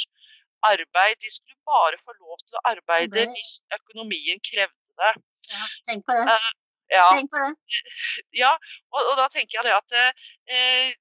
[0.65, 1.17] arbeid.
[1.21, 5.13] De skulle bare få lov til å arbeide hvis økonomien krevde det.
[5.51, 6.25] Ja, tenk på det.
[6.31, 6.51] Uh,
[6.93, 7.07] ja.
[7.17, 7.51] Tenk på det.
[8.43, 8.53] Ja,
[8.93, 10.95] og, og, da tenker jeg det at eh,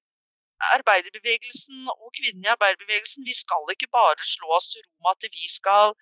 [0.75, 5.37] arbeiderbevegelsen og kvinnene i arbeiderbevegelsen vi skal ikke bare slå oss til ro med at
[5.37, 5.95] vi skal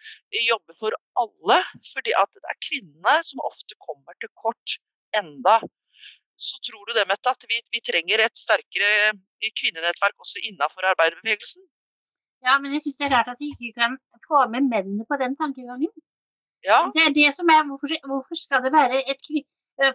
[0.49, 1.59] jobbe for alle.
[1.93, 4.77] fordi at det er kvinnene som ofte kommer til kort
[5.21, 5.57] enda.
[6.45, 9.13] Så tror du det, Mette, at vi, vi trenger et sterkere
[9.59, 11.63] kvinnenettverk også innenfor arbeiderbevegelsen?
[12.47, 13.97] Ja, men jeg syns det er rart at de ikke kan
[14.27, 15.91] få med mennene på den tankegangen.
[16.69, 16.79] Ja.
[16.95, 19.49] Det er det som er Hvorfor, hvorfor skal det være et kvinne...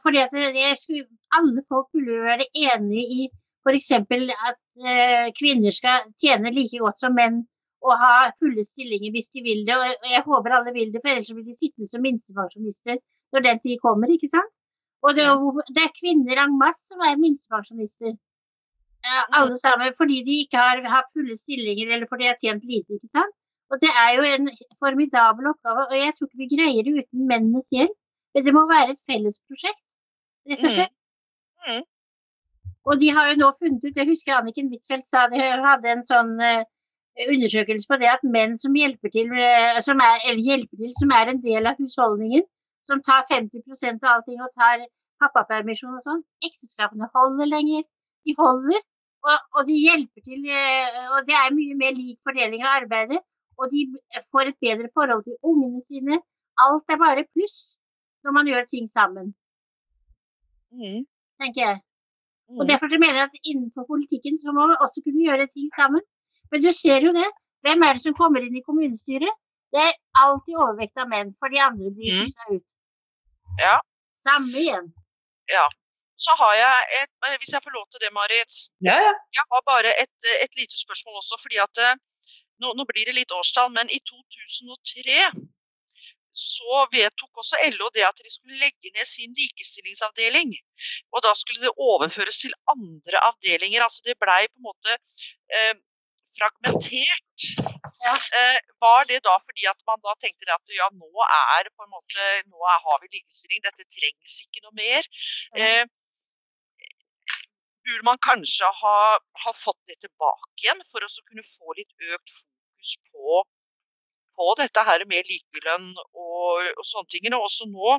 [0.04, 1.04] Fordi at det, skulle,
[1.36, 3.20] alle folk burde være enige i
[3.68, 3.90] F.eks.
[3.92, 4.58] at
[4.88, 7.42] eh, kvinner skal tjene like godt som menn
[7.84, 9.76] og ha fulle stillinger hvis de vil det.
[9.76, 12.96] Og jeg håper alle vil det, for ellers blir de sittende som minstepensjonister
[13.34, 14.10] når den tid kommer.
[14.10, 14.54] ikke sant?
[15.06, 15.26] Og det,
[15.76, 18.16] det er kvinner en masse som er minstepensjonister.
[19.38, 22.98] Alle sammen fordi de ikke har hatt fulle stillinger eller fordi de har tjent lite.
[22.98, 23.34] ikke sant?
[23.70, 24.48] Og det er jo en
[24.82, 27.96] formidabel oppgave, og jeg tror ikke vi greier det uten mennenes hjelp.
[28.34, 29.80] Men det må være et felles prosjekt,
[30.48, 30.94] rett og slett.
[31.64, 31.78] Mm.
[31.78, 31.84] Mm.
[32.88, 36.04] Og de har jo nå funnet ut, jeg husker Anniken Huitfeldt sa de hadde en
[36.06, 36.62] sånn uh,
[37.26, 41.12] undersøkelse på det at menn som hjelper til, uh, som er, eller hjelper til, som
[41.16, 42.46] er en del av husholdningen,
[42.88, 44.86] som tar 50% av allting og tar
[45.20, 47.84] pappapermisjon og sånn, ekteskapene holder lenger.
[48.24, 48.80] De holder,
[49.26, 50.46] og, og, de hjelper til.
[50.48, 53.20] Uh, og det er mye mer lik fordeling av arbeidet.
[53.58, 53.84] Og de
[54.32, 56.20] får et bedre forhold til ungene sine.
[56.62, 57.76] Alt er bare pluss
[58.24, 59.34] når man gjør ting sammen.
[60.70, 61.04] Mm.
[61.42, 61.82] Tenker jeg.
[62.56, 62.68] Og mm.
[62.70, 66.02] Derfor så mener jeg at innenfor politikken så må vi også kunne gjøre ting sammen.
[66.50, 67.28] Men du ser jo det.
[67.64, 69.34] Hvem er det som kommer inn i kommunestyret?
[69.74, 72.30] Det er alltid overvekt av menn, for de andre blir mm.
[72.34, 72.66] seg ut.
[73.60, 73.76] Ja.
[74.26, 74.86] Samme igjen.
[75.52, 75.66] Ja.
[76.24, 78.54] Så har jeg et Hvis jeg får lov til det, Marit.
[78.88, 79.12] Ja, ja.
[79.36, 81.36] Jeg har bare et, et lite spørsmål også.
[81.44, 81.98] fordi at eh,
[82.62, 85.28] nå, nå blir det litt årstall, men i 2003
[86.38, 90.54] så vedtok også LO det at de skulle legge ned sin likestillingsavdeling.
[91.14, 93.84] Og da skulle det overføres til andre avdelinger.
[93.86, 94.96] Altså det blei på en måte
[95.58, 95.74] eh,
[96.38, 97.46] fragmentert.
[98.06, 98.14] Ja.
[98.40, 101.94] Eh, var det da fordi at man da tenkte at ja, nå er på en
[101.96, 105.10] måte, nå er, har vi likestilling, dette trengs ikke noe mer.
[105.58, 105.84] Eh,
[107.88, 108.96] burde man kanskje ha,
[109.44, 113.38] ha, fått det tilbake igjen for å kunne få litt økt fokus på
[114.38, 117.26] på dette her med likelønn og, og sånne ting.
[117.34, 117.96] Og også nå,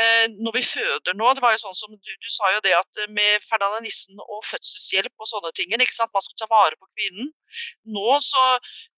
[0.00, 2.74] eh, når vi føder nå det var jo sånn som Du, du sa jo det
[2.76, 6.14] at med Fernanda Nissen og fødselshjelp og sånne ting, ikke sant?
[6.14, 7.30] man skal ta vare på kvinnen.
[7.98, 8.46] Nå så,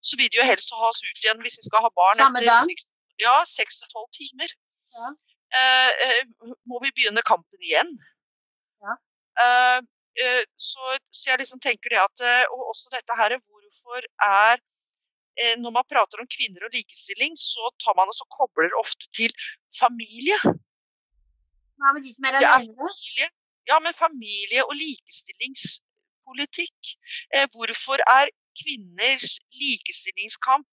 [0.04, 2.42] så vil de jo helst ha oss ut igjen hvis vi skal ha barn Samme
[2.42, 4.56] etter seks, ja, seks til tolv timer.
[4.96, 5.12] Ja.
[5.60, 7.96] Eh, eh, må vi begynne kampen igjen?
[8.80, 8.96] Ja.
[9.44, 9.78] Eh,
[10.24, 14.58] eh så, så, jeg liksom tenker det at eh, Og også dette her, hvorfor er
[14.58, 14.69] Eh,
[15.62, 19.32] når man prater om kvinner og likestilling, så tar man også kobler ofte til
[19.78, 20.36] familie.
[21.80, 23.28] Hva med de som er alene.
[23.70, 26.80] Ja, men familie og likestillingspolitikk.
[27.34, 28.26] Eh, hvorfor er
[28.60, 29.26] kvinners
[29.60, 30.70] likestillingskamp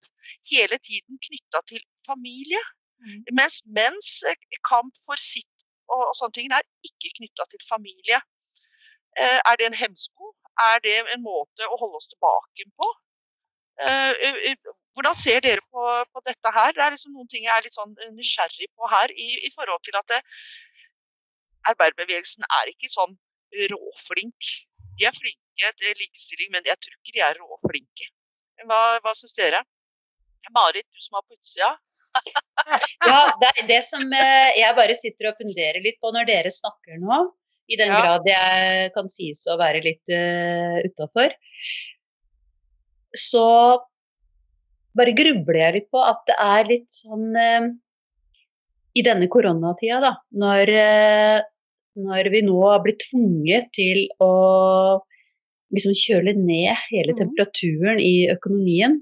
[0.52, 2.62] hele tiden knytta til familie?
[3.04, 3.22] Mm.
[3.40, 4.38] Mens menns eh,
[4.72, 5.58] kamp for sitt
[5.94, 8.20] og, og sånne ting er ikke knytta til familie.
[9.22, 10.26] Eh, er det en hemsko?
[10.70, 12.88] Er det en måte å holde oss tilbake på?
[13.86, 14.56] Eh,
[14.98, 16.74] hvordan ser dere på, på, dette her?
[16.74, 19.84] Det er liksom noen ting jeg er litt sånn nysgjerrig på her, i, i forhold
[19.86, 20.22] til at det,
[21.72, 23.16] arbeiderbevegelsen er ikke sånn
[23.74, 24.54] råflink.
[24.98, 28.08] De er flinke til likestilling, men jeg tror ikke de er råflinke.
[28.66, 29.62] Hva, hva syns dere?
[30.56, 31.76] Marit, du som er på utsida?
[33.06, 36.52] Ja, det er det som eh, jeg bare sitter og funderer litt på når dere
[36.52, 37.20] snakker nå,
[37.70, 38.00] i den Ja.
[38.02, 41.36] grad jeg kan sies å være litt uh, utafor,
[43.20, 43.48] så
[44.98, 47.68] bare grubler jeg litt på at det er litt sånn eh,
[48.98, 51.42] I denne koronatida, da, når, eh,
[52.02, 54.32] når vi nå har blitt tvunget til å
[55.76, 57.20] liksom kjøle ned hele Mhm.
[57.20, 59.02] temperaturen i økonomien,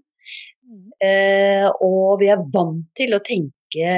[1.03, 3.89] Eh, og vi er vant til å tenke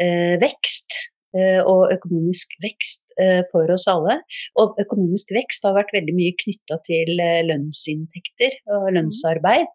[0.00, 0.94] eh, vekst
[1.38, 4.18] og økonomisk vekst eh, for oss alle.
[4.58, 9.70] Og økonomisk vekst har vært veldig mye knytta til eh, lønnsinntekter og lønnsarbeid.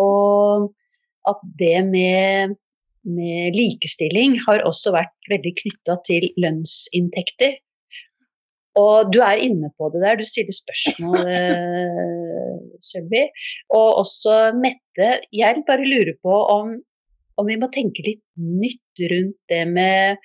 [0.00, 0.70] Og
[1.30, 2.56] at det med,
[3.06, 7.58] med likestilling har også vært veldig knytta til lønnsinntekter.
[8.78, 13.24] Og du er inne på det der, du stiller spørsmål, eh, Sølvi.
[13.74, 16.78] Og også Mette, jeg bare lurer på om,
[17.40, 20.20] om vi må tenke litt nytt rundt det med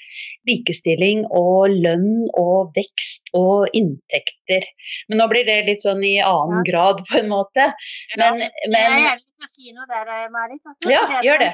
[0.49, 4.67] likestilling og lønn og vekst og inntekter.
[5.09, 6.65] Men nå blir det litt sånn i annen Ja.
[6.71, 7.69] grad, på en måte.
[8.17, 10.61] Men, Jeg men har gjerne lyst til å si noe der, Marit.
[10.65, 11.53] Altså, Ja, fordi gjør det.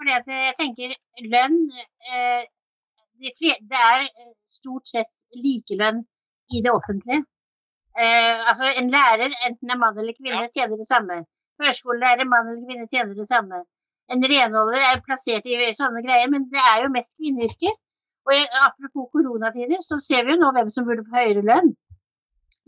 [0.00, 0.94] Fordi at jeg tenker
[1.34, 1.58] lønn
[2.14, 2.46] eh,
[3.20, 6.00] de Det er eh, stort sett likelønn
[6.56, 7.24] i det offentlige.
[7.98, 11.20] Eh, altså En lærer, enten det er mann eller kvinne, tjener det samme.
[11.60, 13.64] Førskolelærer, mann eller kvinne, tjener det samme.
[14.10, 17.76] En renholder er plassert i sånne greier, men det er jo mest kvinneyrker.
[18.28, 21.70] Og jeg, apropos koronatider, så ser vi jo nå hvem som burde få høyere lønn.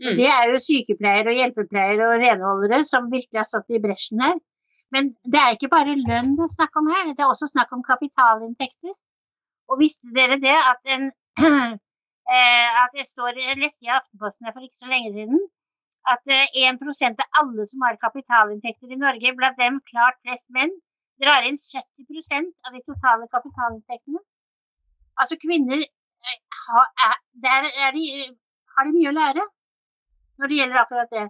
[0.01, 0.15] Mm.
[0.17, 4.39] Det er jo sykepleiere og hjelpepleiere og renholdere som virkelig har stått i bresjen her.
[4.93, 7.71] Men det er ikke bare lønn det er snakk om her, det er også snakk
[7.75, 8.93] om kapitalinntekter.
[9.71, 11.09] Og visste dere det at en
[12.33, 15.41] eh, at jeg, står, jeg leste i Aftenposten for ikke så lenge siden
[16.13, 20.73] at eh, 1 av alle som har kapitalinntekter i Norge, blant dem klart flest menn,
[21.21, 24.21] drar inn 70% av de totale kapitalinntektene.
[25.21, 28.05] Altså kvinner eh, har, er, der er de,
[28.75, 29.45] har de mye å lære
[30.41, 31.27] når det gjelder akkurat det.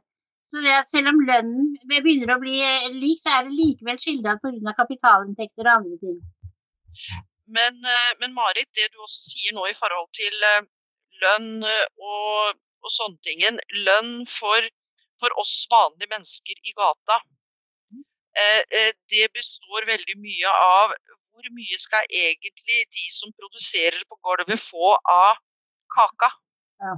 [0.47, 4.38] Så det selv om lønnen begynner å bli eh, lik, så er det likevel skylda
[4.43, 4.75] pga.
[4.79, 6.19] kapitalinntekter og andre ting.
[7.57, 10.39] Men, eh, men Marit, det du også sier nå i forhold til
[11.23, 14.71] lønn og, og sånne ting, lønn for,
[15.21, 17.19] for oss vanlige mennesker i gata,
[19.13, 20.93] det består veldig mye av
[21.34, 25.38] hvor mye skal egentlig de som produserer på gulvet få av
[25.93, 26.29] kaka?
[26.84, 26.93] Ja.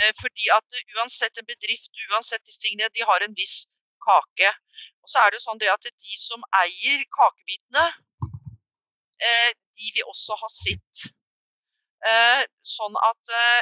[0.00, 3.66] Eh, Fordi at eh, uansett en bedrift, uansett disse tingene, de har en viss
[4.06, 4.52] kake.
[5.02, 7.86] Og så er det jo sånn det at de som eier kakebitene,
[9.28, 9.50] eh,
[9.80, 11.04] de vil også ha sitt.
[12.12, 12.42] Eh,
[12.76, 13.60] sånn at eh,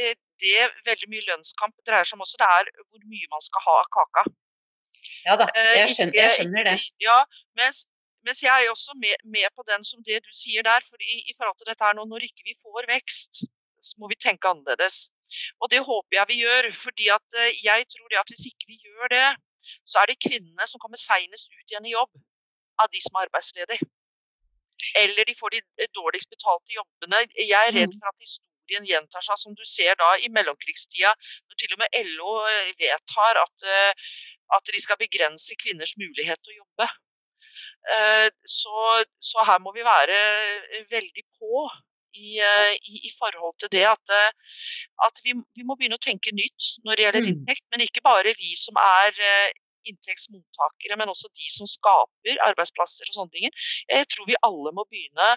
[0.00, 3.64] eh, det veldig mye lønnskamp dreier seg om også, det er hvor mye man skal
[3.68, 4.26] ha av kaka.
[5.26, 6.76] Ja da, Eh, jeg skjønner, jeg skjønner det.
[7.02, 7.18] Ja,
[7.58, 7.86] mens,
[8.26, 10.84] mens jeg er også med, med på den som det du sier der.
[10.86, 13.42] For i, i forhold til dette her nå, når ikke vi får vekst,
[13.86, 15.10] så må vi tenke annerledes.
[15.60, 16.70] Og det håper jeg vi gjør.
[16.84, 19.28] fordi at eh, jeg tror det at hvis ikke vi gjør det,
[19.90, 22.12] så er det kvinnene som kommer seinest ut igjen i jobb
[22.82, 23.88] av de som er arbeidsledige.
[25.02, 27.24] Eller de får de eh, dårligst betalte jobbene.
[27.54, 31.12] Jeg er redd for at historien gjentar seg, som du ser da i mellomkrigstida,
[31.48, 32.32] når til og med LO
[32.82, 33.68] vedtar at,
[34.54, 36.86] at de skal begrense kvinners mulighet til å jobbe.
[37.96, 41.66] Eh, Så, så her må vi være eh, veldig på
[42.16, 44.12] i, eh, i, i forhold til det at,
[45.06, 47.30] at vi, vi må begynne å tenke nytt når det gjelder Mm.
[47.34, 47.64] inntekt.
[47.70, 49.12] Men ikke bare vi som er
[49.86, 53.50] inntektsmottakere, men også de som skaper arbeidsplasser og sånne ting.
[53.90, 55.28] Jeg tror vi alle må begynne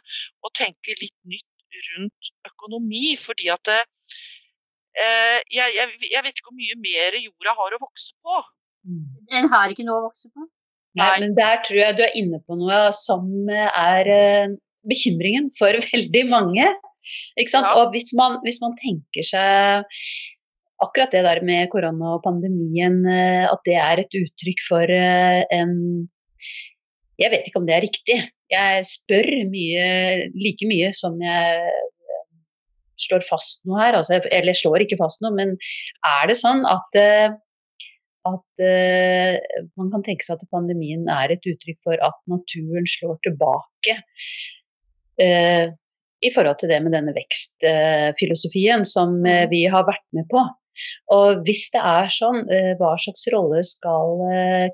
[0.42, 3.14] å tenke litt nytt rundt økonomi.
[3.22, 8.40] fordi at jeg, jeg, jeg vet ikke hvor mye mer jorda har å vokse på.
[8.84, 10.48] Den har ikke noe å vokse på.
[10.98, 14.56] Nei, men der tror jeg du er inne på noe som er eh,
[14.90, 16.66] bekymringen for veldig mange.
[17.40, 17.70] Ikke sant?
[17.70, 17.78] Ja.
[17.82, 19.88] Og hvis man, hvis man tenker seg
[20.80, 25.44] akkurat det der med korona og pandemien, eh, at det er et uttrykk for eh,
[25.56, 25.76] en
[27.20, 28.18] Jeg vet ikke om det er riktig.
[28.50, 29.88] Jeg spør mye,
[30.40, 31.66] like mye som jeg
[33.00, 33.98] slår fast noe her.
[34.00, 35.52] Altså, eller slår ikke fast noe, men
[36.08, 36.96] er det sånn at
[38.28, 39.40] at eh,
[39.80, 43.96] man kan tenke seg at pandemien er et uttrykk for at naturen slår tilbake
[45.24, 45.72] eh,
[46.20, 50.44] i forhold til det med denne vekstfilosofien som eh, vi har vært med på.
[51.12, 52.46] Og hvis det er sånn,
[52.80, 54.22] hva slags rolle skal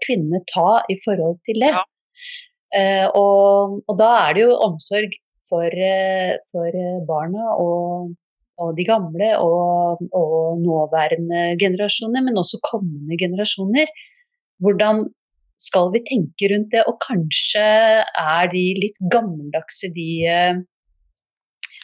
[0.04, 1.72] kvinnene ta i forhold til det?
[1.74, 1.82] Ja.
[2.76, 5.16] Eh, og, og da er det jo omsorg
[5.50, 5.82] for,
[6.54, 6.78] for
[7.10, 8.14] barna og,
[8.62, 13.92] og de gamle og, og nåværende generasjoner, men også kommende generasjoner.
[14.64, 15.06] Hvordan
[15.60, 16.86] skal vi tenke rundt det?
[16.88, 17.66] Og kanskje
[18.06, 20.64] er de litt gammeldagse, de eh,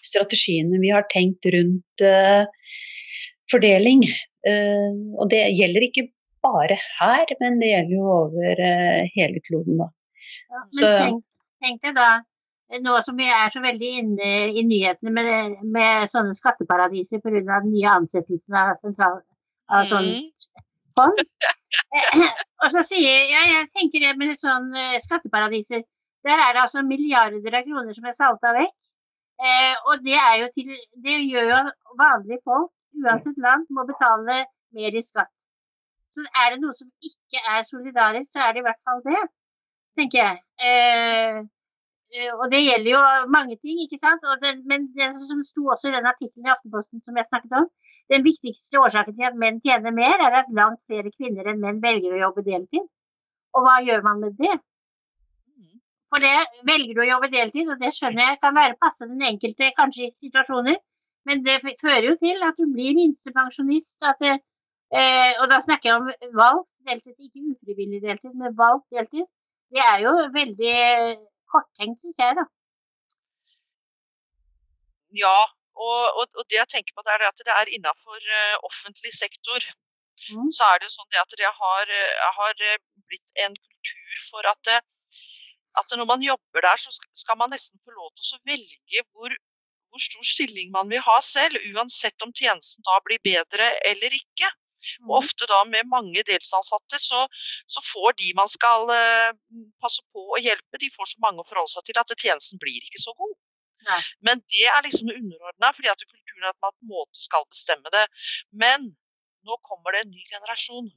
[0.05, 2.43] strategiene vi har tenkt rundt uh,
[3.51, 4.03] fordeling.
[4.47, 6.07] Uh, og det gjelder ikke
[6.41, 9.83] bare her, men det gjelder jo over uh, hele kloden.
[9.83, 11.23] Ja, men Så, tenk,
[11.63, 12.09] tenk deg da,
[12.79, 17.41] nå som vi er så veldig inne i nyhetene med, med sånne skatteparadiser pga.
[17.49, 19.19] den nye ansettelsen av, sentral,
[19.67, 20.55] av sånn mm.
[20.95, 21.23] fond.
[22.63, 24.71] Og så sier jeg, jeg tenker det med sånn
[25.03, 25.83] skatteparadiser.
[26.23, 28.91] Der er det altså milliarder av kroner som er salta vekk.
[29.41, 30.17] Eh, og det,
[30.53, 31.59] til, det, gjør jo
[31.97, 32.69] vanlige folk,
[33.01, 34.43] uansett land, må betale
[34.77, 35.31] mer i skatt.
[36.13, 39.23] Så er det noe som ikke er solidarisk, så er det i hvert fall det,
[39.97, 40.43] tenker jeg.
[40.61, 41.41] Eh, eh
[42.11, 43.01] og det gjelder jo
[43.31, 44.25] mange ting, ikke sant.
[44.43, 47.69] Den, men det som sto også i den artikkelen i Aftenposten som jeg snakket om,
[48.11, 51.79] den viktigste årsaken til at menn tjener mer, er at langt flere kvinner enn menn
[51.83, 52.83] velger å jobbe deltid.
[53.55, 54.57] Og hva gjør man med det?
[56.11, 56.35] For det
[56.67, 60.09] velger du å jobbe deltid, og det skjønner jeg kan være passe den enkelte kanskje
[60.09, 60.79] i situasjoner.
[61.29, 64.03] Men det fører jo til at du blir minstepensjonist.
[64.19, 64.33] Det,
[64.91, 69.29] eh, og da snakker jeg om valgt deltid, ikke ufrivillig deltid, men valgt deltid.
[69.71, 70.75] Det er jo veldig
[71.51, 72.45] korttenkt, syns jeg, da.
[75.23, 75.37] Ja,
[75.75, 79.67] og, og, og, det jeg tenker på er at det er innafor uh, offentlig sektor.
[80.31, 80.49] Mm.
[80.55, 81.93] Så er det jo sånn at det har,
[82.37, 82.65] har,
[83.09, 84.79] blitt en kultur for at det,
[85.79, 86.91] at når man jobber der, så
[87.23, 89.33] skal man nesten få lov til å velge hvor,
[89.89, 94.51] hvor stor stilling man vil ha selv, uansett om tjenesten da blir bedre eller ikke.
[95.03, 95.17] Og mm.
[95.19, 97.25] ofte da med mange delsansatte, så,
[97.67, 99.31] så, får de man skal uh,
[99.83, 102.81] passe på å hjelpe, de får så mange å forholde seg til at tjenesten blir
[102.81, 103.37] ikke så god.
[103.87, 104.01] Nei.
[104.27, 107.47] Men det er liksom underordna, fordi at kulturen er at man på en måte skal
[107.49, 108.03] bestemme det.
[108.53, 108.91] Men
[109.47, 110.91] nå kommer det en ny generasjon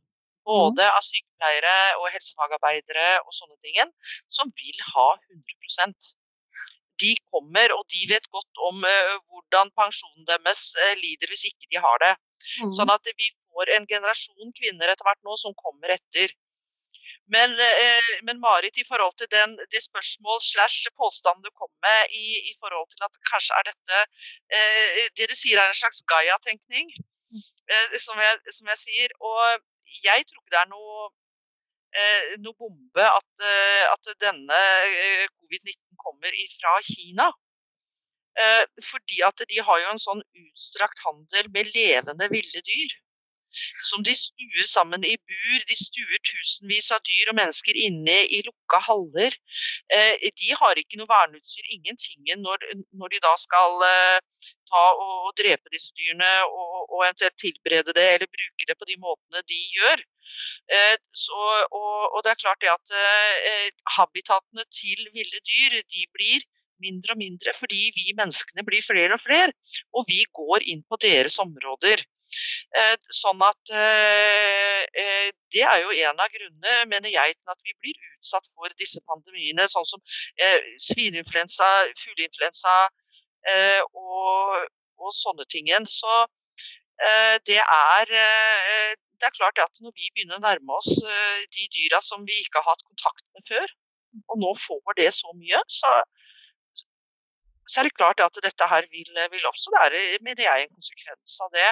[0.45, 3.93] både av sykepleiere og helsefagarbeidere og sånne ting,
[4.28, 6.12] som vil ha 100%
[7.03, 11.66] De kommer, og de vet godt om uh, hvordan pensjonen deres uh, lider hvis ikke
[11.72, 12.12] de har det.
[12.62, 12.70] Mm.
[12.76, 16.35] Sånn at vi får en generasjon kvinner etter hvert nå som kommer etter.
[17.33, 22.01] Men, uh, men Marit, i forhold til den, det spørsmål slash påstanden du kom med
[22.13, 24.01] i, i, forhold til at kanskje er dette
[25.17, 26.91] Det du sier er en slags Gaia-tenkning,
[27.33, 27.47] mm.
[28.07, 28.21] som,
[28.59, 29.17] som, jeg sier.
[29.31, 29.65] og
[30.05, 31.09] jeg tror ikke det er noe,
[32.01, 37.31] eh, noe bombe at, eh, at denne eh, covid-19 kommer fra Kina.
[38.45, 42.97] Eh, fordi at de har jo en sånn utstrakt handel med levende ville dyr.
[43.89, 45.61] Som de stuer sammen i bur.
[45.69, 49.37] De stuer tusenvis av dyr og mennesker inne i lukka haller.
[49.95, 55.31] Eh, de har ikke noe verneutstyr, ingenting, når, når de da skal eh, ta og,
[55.39, 59.61] drepe disse dyrene og, og, eventuelt tilberede det eller bruke det på de måtene de
[59.77, 60.03] gjør.
[60.75, 62.97] Eh, så, og, og, det er klart det at
[63.97, 66.45] habitatene til ville dyr de blir
[66.83, 69.53] mindre og mindre fordi vi menneskene blir flere og flere.
[69.97, 72.03] Og vi går inn på deres områder.
[72.74, 77.61] Eh, sånn at eh, eh, Det er jo en av grunnene, mener jeg, til at
[77.62, 79.68] vi blir utsatt for disse pandemiene.
[79.70, 80.03] Sånn som
[80.89, 81.68] svineinfluensa,
[82.01, 82.72] fugleinfluensa,
[83.93, 84.64] og,
[84.99, 85.70] og, sånne ting.
[85.87, 86.16] Så
[87.47, 90.91] det er, det er klart at når vi begynner å nærme oss
[91.55, 93.74] de dyra som vi ikke har hatt kontakt med før,
[94.26, 95.95] og nå får det så mye, så,
[97.69, 99.73] så er det klart at dette her vil, vil oppstå.
[99.75, 101.71] Det er mener jeg, en konsekvens av det.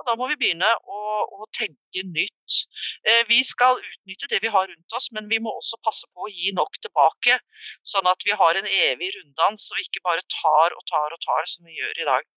[0.00, 1.00] Og Da må vi begynne å,
[1.36, 2.58] å, tenke nytt.
[3.04, 6.26] Eh, vi skal utnytte det vi har rundt oss, men vi må også passe på
[6.26, 7.38] å gi nok tilbake.
[7.92, 11.48] Sånn at vi har en evig runddans og ikke bare tar og tar og tar
[11.52, 12.28] som vi gjør i dag.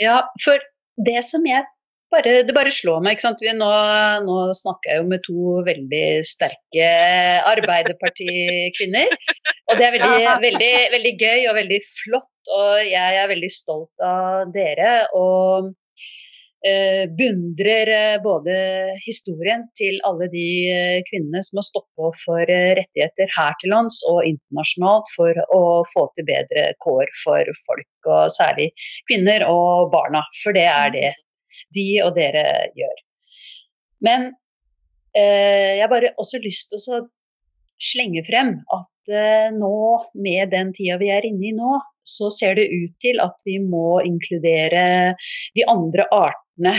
[0.00, 0.62] Ja, for
[1.08, 1.66] det som jeg
[2.12, 3.22] bare, det bare slår meg.
[3.40, 3.70] Vi, nå,
[4.26, 6.88] nå, snakker jeg jo med to veldig sterke
[7.50, 9.14] Arbeiderparti-kvinner.
[9.70, 14.02] Og det er veldig, veldig, veldig gøy og veldig flott, og jeg er veldig stolt
[14.06, 14.94] av dere.
[15.14, 15.70] Og
[16.66, 18.56] eh, beundrer eh, både
[19.04, 23.74] historien til alle de eh, kvinnene som har stått på for eh, rettigheter her til
[23.74, 25.62] lands og internasjonalt for å
[25.94, 28.70] få til bedre kår for folk, og særlig
[29.10, 30.24] kvinner og barna.
[30.42, 31.10] For det er det
[31.76, 32.44] de og dere
[32.78, 33.00] gjør.
[34.04, 34.30] Men
[35.16, 37.02] eh, jeg har bare også lyst til å
[37.80, 39.74] slenge frem at eh, nå,
[40.20, 43.58] med den tida vi er inne i nå, så ser det ut til at vi
[43.62, 45.14] må inkludere
[45.56, 46.74] de andre artene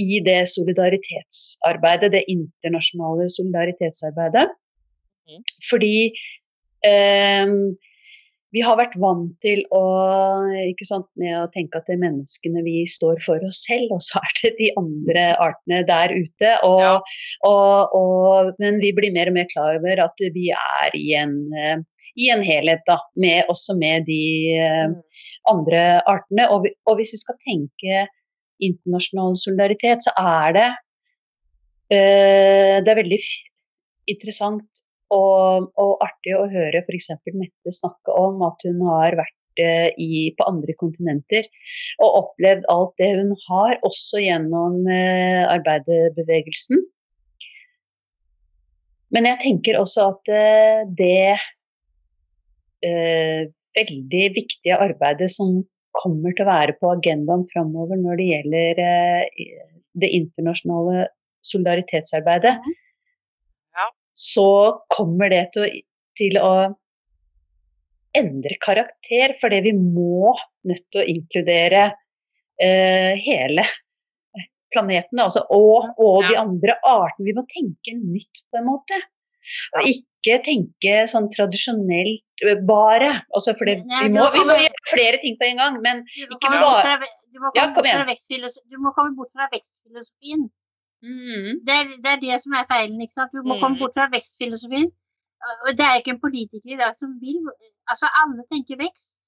[0.00, 4.48] i det solidaritetsarbeidet, det internasjonale solidaritetsarbeidet.
[5.30, 5.42] Mm.
[5.70, 5.96] Fordi
[6.86, 7.54] eh,
[8.54, 9.80] vi har vært vant til å,
[10.70, 14.02] ikke sant, med å tenke at det er menneskene vi står for oss selv, og
[14.06, 16.52] så er det de andre artene der ute.
[16.62, 16.92] Og, Ja.
[17.48, 21.34] og, og, men vi blir mer og mer klar over at vi er i en,
[21.58, 21.82] eh,
[22.14, 24.20] i en helhet, da, med, også med de
[24.54, 24.94] eh, Mm.
[25.50, 26.46] andre artene.
[26.54, 28.04] Og, og hvis vi skal tenke
[28.62, 30.68] internasjonal solidaritet, så er det
[31.90, 33.20] øh, Det er veldig
[34.14, 37.10] interessant og, og artig å høre f.eks.
[37.34, 41.48] Mette snakke om at hun har vært eh, i, på andre kontinenter
[42.02, 46.84] og opplevd alt det hun har, også gjennom eh, arbeiderbevegelsen.
[49.14, 51.36] Men jeg tenker også at eh, det
[52.86, 55.62] eh, veldig viktige arbeidet som
[55.94, 59.52] kommer til å være på agendaen framover når det gjelder eh,
[60.02, 61.06] det internasjonale
[61.46, 62.80] solidaritetsarbeidet, Ja.
[64.14, 64.48] Så
[64.94, 65.70] kommer det til å,
[66.18, 66.54] til å
[68.14, 70.34] endre karakter, fordi vi må
[70.68, 71.80] nødt til å inkludere
[72.62, 73.64] eh, hele
[74.74, 77.26] planeten, altså, og, og de andre artene.
[77.28, 79.00] Vi må tenke nytt på en måte.
[79.76, 83.10] Og ikke tenke sånn tradisjonelt eh, bare.
[83.36, 86.50] Altså, for det, vi, må, vi må gjøre flere ting på en gang, men Ikke
[86.62, 87.10] bare-
[87.58, 87.66] Ja,
[88.70, 90.46] du må komme bort fra vekstfilosofien.
[91.04, 93.00] Mm, Det er, det er det som er feilen.
[93.04, 93.32] ikke sant?
[93.36, 93.82] Du må komme Mhm.
[93.82, 94.90] bort fra vekstfilosofien.
[95.66, 97.40] Og det er ikke en politiker i dag som vil
[97.92, 99.22] Altså, alle tenker vekst.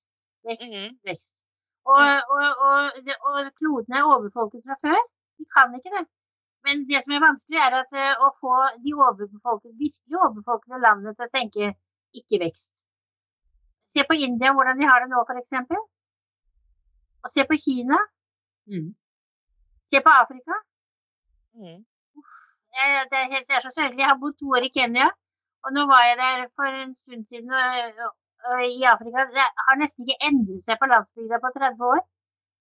[0.48, 0.92] Vekst, mm.
[1.10, 1.36] vekst.
[1.84, 2.82] Og, og, og,
[3.28, 5.00] og kloden er overfolket fra før.
[5.38, 6.04] De kan ikke det.
[6.64, 8.54] Men det som er vanskelig, er at, eh, å få
[8.84, 11.68] de overbefolkede, virkelig overbefolkede landene til å tenke
[12.20, 12.86] ikke vekst.
[13.92, 15.52] Se på India, hvordan de har det nå, f.eks.
[17.24, 17.98] Og se på Kina.
[18.72, 18.88] mm.
[19.86, 20.56] Se på Afrika.
[21.58, 21.80] Mm.
[22.76, 24.02] Jeg, det, er det er så sørgelig.
[24.02, 25.08] Jeg har bodd to år i Kenya,
[25.64, 27.68] og nå var jeg der for en stund siden og,
[28.04, 28.12] og,
[28.50, 29.24] og i Afrika.
[29.36, 32.02] Det har nesten ikke endret seg på landsbygda på 30 år.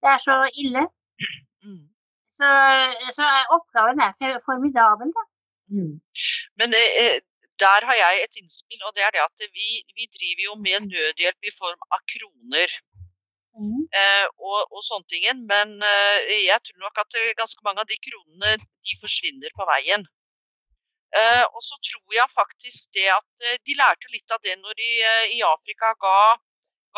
[0.02, 0.82] Det er så ille.
[1.64, 1.84] Mm.
[2.36, 2.48] Så,
[3.16, 3.24] så
[3.56, 5.24] oppgaven er formidabel, da.
[5.74, 5.94] Mm.
[6.58, 7.16] Men eh,
[7.64, 9.68] der har jeg et innspill, og det er det at vi,
[9.98, 12.68] vi driver jo med nødhjelp i form av kroner.
[13.56, 15.44] Eh, og, og sånne ting.
[15.48, 19.66] Men eh, jeg tror nok at eh, ganske mange av de kronene de forsvinner på
[19.70, 20.06] veien.
[21.16, 24.76] Eh, og så tror jeg faktisk det at eh, de lærte litt av det når
[24.80, 24.90] de
[25.36, 26.16] i Afrika ga,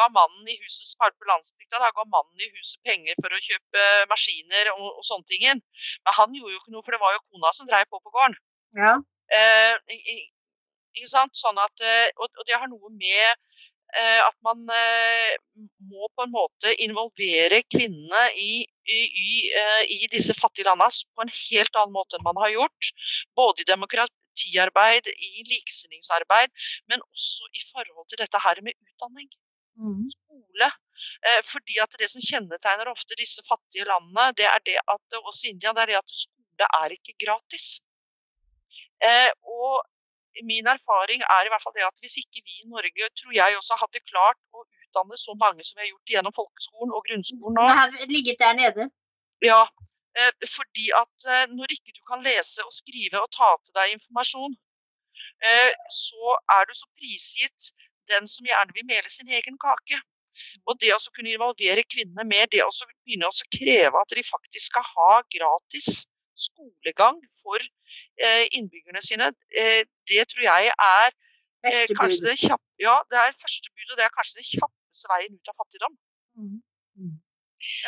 [0.01, 3.45] ga mannen i huset som på landsbygda, da ga mannen i huset penger for å
[3.45, 5.47] kjøpe maskiner og, og sånne ting.
[6.03, 8.15] Men han gjorde jo ikke noe, for det var jo kona som dreiv på på
[8.17, 8.39] gården.
[8.79, 8.99] Ja.
[10.99, 11.83] Sånn at,
[12.19, 13.48] og, og det har noe med
[13.97, 15.35] at man eh,
[15.89, 21.33] må på en måte involvere kvinnene i, i, i, eh, disse fattige landene på en
[21.33, 22.93] helt annen måte enn man har gjort.
[23.39, 26.53] Både i demokratiarbeid, i likestillingsarbeid,
[26.93, 29.31] men også i forhold til dette her med utdanning
[29.79, 30.11] Mm.
[30.11, 30.71] skole.
[31.27, 35.53] Eh, fordi at det som kjennetegner ofte disse fattige landene, det er det at også
[35.53, 37.67] India, det er det at skole er ikke gratis.
[38.99, 39.85] Eh, og
[40.51, 43.59] min erfaring er i hvert fall det at hvis ikke vi i Norge, tror jeg
[43.59, 47.59] også hadde klart å utdanne så mange som vi har gjort gjennom folkeskolen og grunnskolen
[47.59, 48.89] nå, Det hadde ligget der nede.
[49.51, 49.63] ja,
[50.19, 53.97] eh, fordi at eh, når ikke du kan lese og skrive og ta til deg
[53.97, 54.57] informasjon,
[55.49, 55.73] eh,
[56.05, 57.73] så er du så prisgitt
[58.13, 60.01] den som gjerne vil mele sin egen kake.
[60.71, 62.71] Og det å kunne involvere kvinnene mer, det å
[63.03, 66.07] begynne å kreve at de faktisk skal ha gratis
[66.39, 67.65] skolegang for
[68.59, 69.31] innbyggerne sine,
[69.63, 71.11] eh, det tror jeg er
[71.67, 75.13] eh, kanskje det kjapp, ja, det er første bud, og det er kanskje den kjappeste
[75.13, 75.99] veien ut av fattigdom.
[76.39, 76.59] Mm.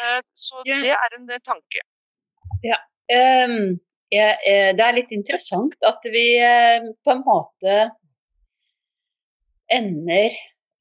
[0.02, 1.84] Eh, så det er en eh, tanke.
[2.66, 2.78] Ja.
[3.10, 7.76] jeg, eh, det er litt interessant at vi eh, på en måte
[9.70, 10.34] ender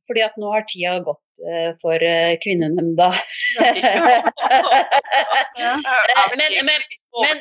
[0.10, 1.28] Fordi at nå har tida gått eh,
[1.81, 3.11] for eh, Kvinnenemnda.
[3.59, 4.21] Ja.
[5.59, 5.75] Eh,
[6.31, 6.87] vel men- men-
[7.23, 7.37] men,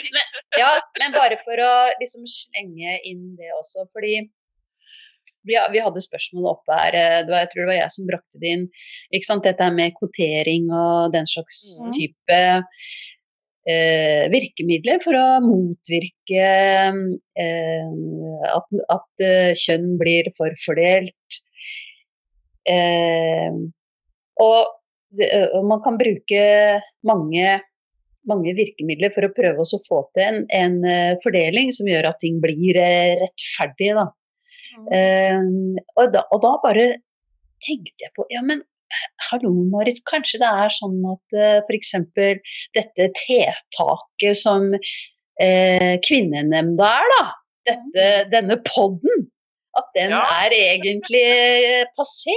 [0.59, 0.70] ja,
[1.01, 4.16] men bare for å liksom slenge inn det også, fordi
[5.46, 8.09] vi, vi hadde spørsmål oppe her, eh, det var, jeg tror det var jeg som
[8.09, 8.64] brakte det inn.
[9.14, 9.44] Ikke sant?
[9.46, 11.92] Dette med kvotering og den slags Mhm.
[11.94, 12.40] type
[13.68, 16.44] eh, virkemidler for å motvirke
[17.38, 17.88] eh,
[18.59, 18.68] at,
[18.99, 19.26] at
[19.62, 21.42] kjønn blir forfordelt.
[22.68, 23.53] Eh,
[24.45, 24.74] og,
[25.18, 25.28] det,
[25.64, 26.45] man kan bruke
[27.07, 27.59] mange
[28.28, 32.43] mange virkemidler for å prøve å få til en, en fordeling som gjør at ting
[32.43, 33.95] blir rettferdig.
[33.97, 34.05] Da.
[34.93, 35.39] Eh,
[35.97, 36.84] og, da, og da bare
[37.64, 38.61] tenkte jeg på Ja, men
[39.28, 40.01] hallo, Marit.
[40.09, 41.95] Kanskje det er sånn at uh, f.eks.
[42.76, 47.26] dette tiltaket som uh, Kvinnenemnda er, da.
[47.68, 49.26] Dette, denne podden.
[49.76, 50.22] At den Ja.
[50.47, 51.26] er egentlig
[51.99, 52.34] passé.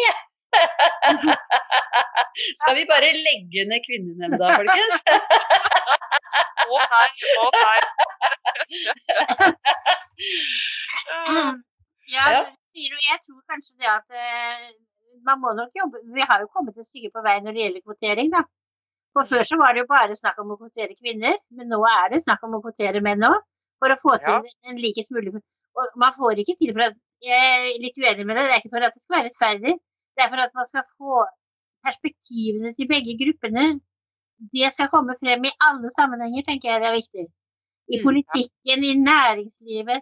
[2.61, 4.95] Skal vi bare legge ned kvinnenemnda, folkens?
[6.71, 7.09] Å nei,
[7.41, 7.79] å nei.
[12.11, 12.41] Ja, Ja.
[12.75, 14.71] sier du, jeg tror kanskje det at eh,
[15.27, 17.83] man må nok jobbe Vi har jo kommet et stykke på vei når det gjelder
[17.85, 18.41] kvotering, da.
[19.15, 22.05] For før så var det jo bare snakk om å kvotere kvinner, men nå er
[22.13, 23.37] det snakk om å kvotere menn òg.
[23.81, 24.41] For å få til Ja.
[24.69, 25.41] en likest mulig Og
[25.95, 28.43] man får ikke til for at Jeg er litt uenig med det.
[28.47, 29.73] Det er ikke for at det skal være rettferdig.
[30.15, 31.25] Det er for at man skal få
[31.87, 33.65] perspektivene til begge gruppene.
[34.53, 37.25] Det skal komme frem i alle sammenhenger, tenker jeg det er viktig.
[37.93, 40.01] I Mm, politikken, i næringslivet,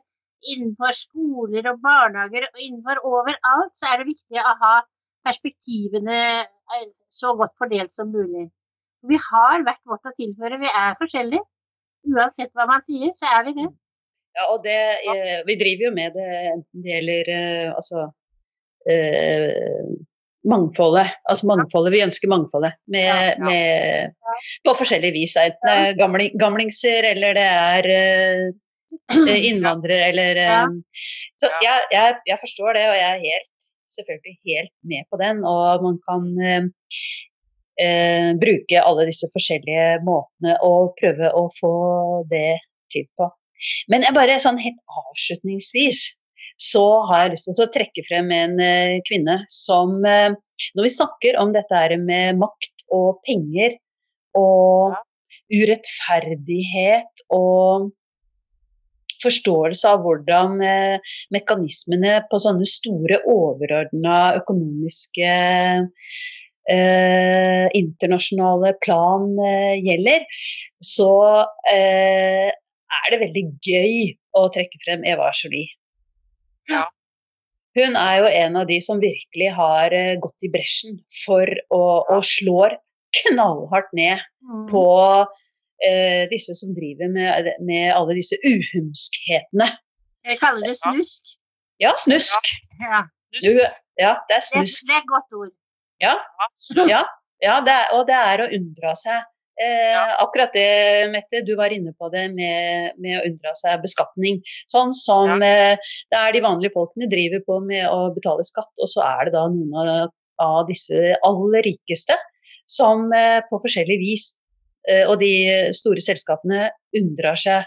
[0.51, 4.75] innenfor skoler og barnehager og innenfor overalt, så er det viktig å ha
[5.27, 6.19] perspektivene
[6.75, 6.87] eh,
[7.19, 8.45] så godt fordelt som mulig.
[9.09, 10.59] Vi har hvert vårt å tilføre.
[10.63, 11.45] Vi er forskjellige.
[12.09, 13.67] Uansett hva man sier, så er vi det.
[14.37, 14.79] Ja, og det,
[15.11, 18.05] eh, vi driver jo med det enten det gjelder eh, altså
[18.89, 19.89] eh,
[20.49, 21.13] mangfoldet.
[21.29, 23.37] Altså mangfoldet, vi ønsker mangfoldet med, Ja, ja.
[23.43, 24.15] med,
[24.65, 25.35] på forskjellig vis.
[25.39, 30.67] Enten det er gamling, gamlingser eller det er eh, innvandrere eller eh,
[31.41, 33.51] Så jeg, jeg, jeg forstår det, og jeg er helt,
[33.89, 35.43] selvfølgelig helt med på den.
[35.47, 36.69] Og man kan eh,
[37.83, 41.75] eh, bruke alle disse forskjellige måtene og prøve å få
[42.31, 42.59] det
[42.93, 43.29] til på.
[43.91, 46.05] Men jeg bare sånn helt avslutningsvis
[46.59, 50.33] så har jeg lyst til å trekke frem en eh, kvinne som eh,
[50.75, 53.77] Når vi snakker om dette med makt og penger
[54.35, 54.97] og
[55.49, 57.89] urettferdighet og
[59.23, 65.31] forståelse av hvordan eh, mekanismene på sånne store overordna økonomiske
[66.69, 70.27] eh, internasjonale plan eh, gjelder,
[70.83, 71.11] så
[71.71, 72.47] eh,
[72.99, 73.93] er det veldig gøy
[74.39, 75.78] å trekke frem Eva Jolie.
[76.69, 76.85] Ja.
[77.77, 81.81] Hun er jo en av de som virkelig har eh, gått i bresjen for å,
[82.09, 82.77] og slår
[83.21, 84.23] knallhardt ned
[84.69, 84.85] på
[85.85, 89.69] eh, disse som driver med, med alle disse uhumskhetene.
[90.25, 91.35] Jeg kaller det snusk.
[91.79, 92.51] Ja, snusk.
[92.81, 93.53] Ja, Du,
[94.01, 95.51] ja, det er det, det er et godt ord.
[96.01, 96.15] Ja,
[96.89, 97.03] ja,
[97.43, 99.27] ja det er, og det er å unndra seg.
[99.59, 100.03] Eh, Ja.
[100.23, 104.39] Akkurat det, Mette, du var inne på det med, med å unndra seg beskatning.
[104.71, 105.75] Sånn som eh,
[106.11, 109.35] det er de vanlige folkene driver på med å betale skatt, og så er det
[109.35, 112.15] da noen av, av disse aller rikeste
[112.69, 114.29] som eh, på forskjellig vis,
[114.87, 115.33] eh, og de
[115.75, 117.65] store selskapene, unndrar seg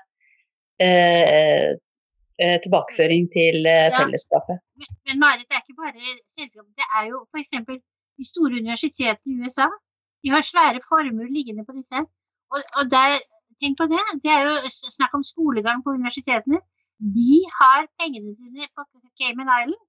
[0.81, 1.77] eh,
[2.41, 3.91] eh, tilbakeføring til Ja.
[3.99, 4.63] fellesskapet.
[4.81, 6.73] Men, men Marit, det er ikke bare selskapet.
[6.79, 7.51] Det er jo f.eks.
[8.17, 9.69] de store universitetene i USA.
[10.23, 11.99] De har svære formuer liggende på disse.
[12.53, 13.19] Og, og der,
[13.61, 14.03] tenk på det.
[14.25, 14.55] Det er jo
[14.99, 16.61] snakk om skolegang på universitetene.
[17.19, 18.87] De har pengene sine på
[19.19, 19.83] Cayman Island.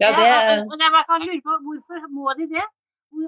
[0.00, 2.66] Ja, det, og, og der man kan lure på hvorfor må de det?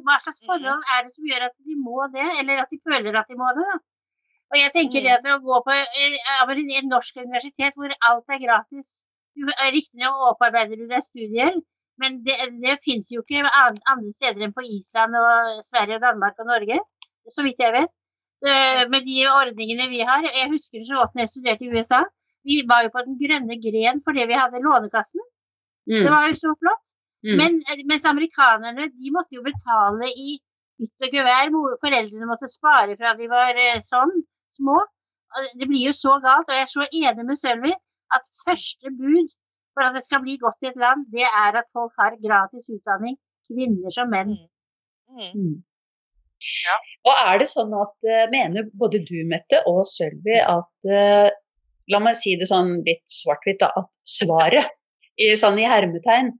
[0.06, 3.18] Hva slags forhold er det som gjør at de må det, eller at de føler
[3.20, 3.66] at de må det?
[3.70, 3.76] da?
[4.52, 6.16] Og jeg tenker det at å gå på eh,
[6.78, 8.90] en norsk universitet hvor alt er gratis
[9.40, 11.56] eh, Riktignok opparbeider du deg studier,
[12.02, 16.40] men det, det fins jo ikke andre steder enn på Island og Sverige og Danmark
[16.42, 16.78] og Norge,
[17.30, 17.92] så vidt jeg vet.
[18.90, 20.24] Med de ordningene vi har.
[20.26, 22.00] Jeg husker så godt når jeg studerte i USA.
[22.48, 25.22] Vi var jo på den grønne gren fordi vi hadde Lånekassen.
[25.86, 26.86] mm, Det var jo så flott.
[27.26, 27.36] mm.
[27.40, 30.40] Men, eh, mens amerikanerne de måtte jo betale i
[30.82, 31.52] ytt og gevær.
[31.84, 34.14] Foreldrene måtte spare fra de var eh, sånn
[34.58, 34.80] små.
[35.58, 36.50] Det blir jo så galt.
[36.50, 37.72] Og jeg er så enig med Sølvi
[38.16, 39.30] at første bud
[39.74, 42.68] for at det skal bli godt i et land, det er at folk har gratis
[42.72, 43.18] utdanning.
[43.48, 44.36] Kvinner som menn.
[45.10, 45.30] Mm.
[45.36, 45.54] Mm.
[46.42, 46.76] Ja.
[47.06, 51.30] Og er det sånn at eh, mener både du, Mette, og Sølvi at eh,
[51.90, 53.64] La meg si det sånn litt svart-hvitt.
[53.66, 54.70] At svaret,
[55.18, 56.30] i, sånn i hermetegn,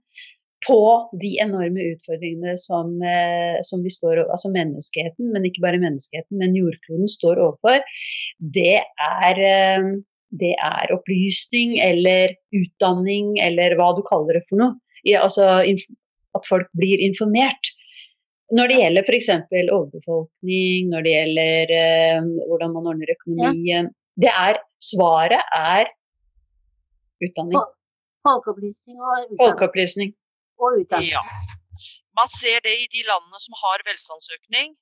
[0.63, 0.79] på
[1.19, 6.39] de enorme utfordringene som, eh, som vi står over, Altså menneskeheten, men ikke bare menneskeheten,
[6.39, 7.83] men jordkloden står overfor,
[8.55, 9.43] det er
[10.41, 14.77] det er opplysning eller utdanning eller hva du kaller det for noe.
[15.03, 15.83] I, altså inf
[16.33, 17.69] at folk blir informert.
[18.53, 19.29] Når det gjelder f.eks.
[19.53, 23.91] overbefolkning, når det gjelder eh, hvordan man ordner økonomien
[24.21, 25.87] det er, Svaret er
[27.23, 27.61] utdanning.
[28.27, 29.39] Folkeopplysning og utdanning.
[29.41, 30.09] Folkeopplysning.
[30.59, 31.13] Og utdanning.
[31.15, 31.23] Ja.
[32.19, 34.75] Man ser det i de landene som har velstandsøkning,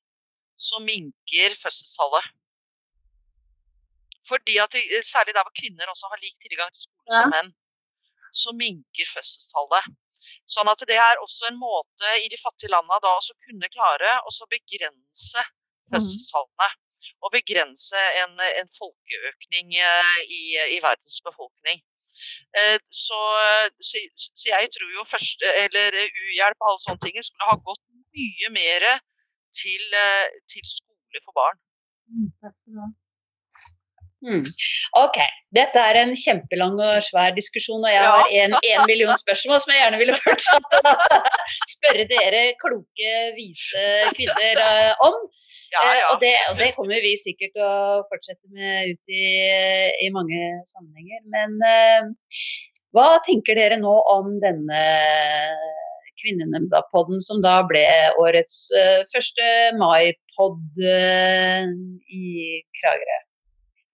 [0.59, 2.25] så minker fødselstallet.
[4.27, 4.76] Fordi at
[5.07, 7.52] Særlig der hvor kvinner også har lik tilgang til skole som menn,
[8.41, 9.89] så minker fødselstallet.
[10.56, 14.14] Sånn at det er også en måte i de fattige landene da å kunne klare
[14.27, 15.43] å begrense
[15.91, 16.69] fødselstallene.
[17.26, 20.41] Og begrense en, en folkeøkning eh, i,
[20.76, 21.81] i verdens befolkning.
[22.61, 23.19] Eh, så,
[23.81, 27.84] så, så, jeg tror jo første, eller uhjelp og alle sånne ting skulle ha gått
[28.14, 28.88] mye mer
[29.57, 29.98] til,
[30.53, 31.61] til skole for barn.
[32.11, 32.91] Mm, takk skal du ha.
[34.22, 34.43] Mm.
[35.02, 35.18] Ok,
[35.56, 39.72] dette er en kjempelang og svær diskusjon, og jeg har en, en million spørsmål som
[39.73, 40.76] jeg gjerne ville fortsatt
[41.76, 45.18] spørre dere kloke, vise kvinner uh, om.
[45.73, 45.88] Ja, ja.
[45.88, 49.26] Uh, og, det, og, det, kommer vi sikkert til å fortsette med ut i,
[50.06, 51.26] i mange sammenhenger.
[51.34, 52.38] Men uh,
[52.93, 54.85] hva tenker dere nå om denne
[56.22, 57.81] Kvinnenemnda-podden, som da ble
[58.22, 58.68] årets
[59.10, 59.48] første
[59.80, 62.26] mai-pod i
[62.77, 63.19] Kragerø?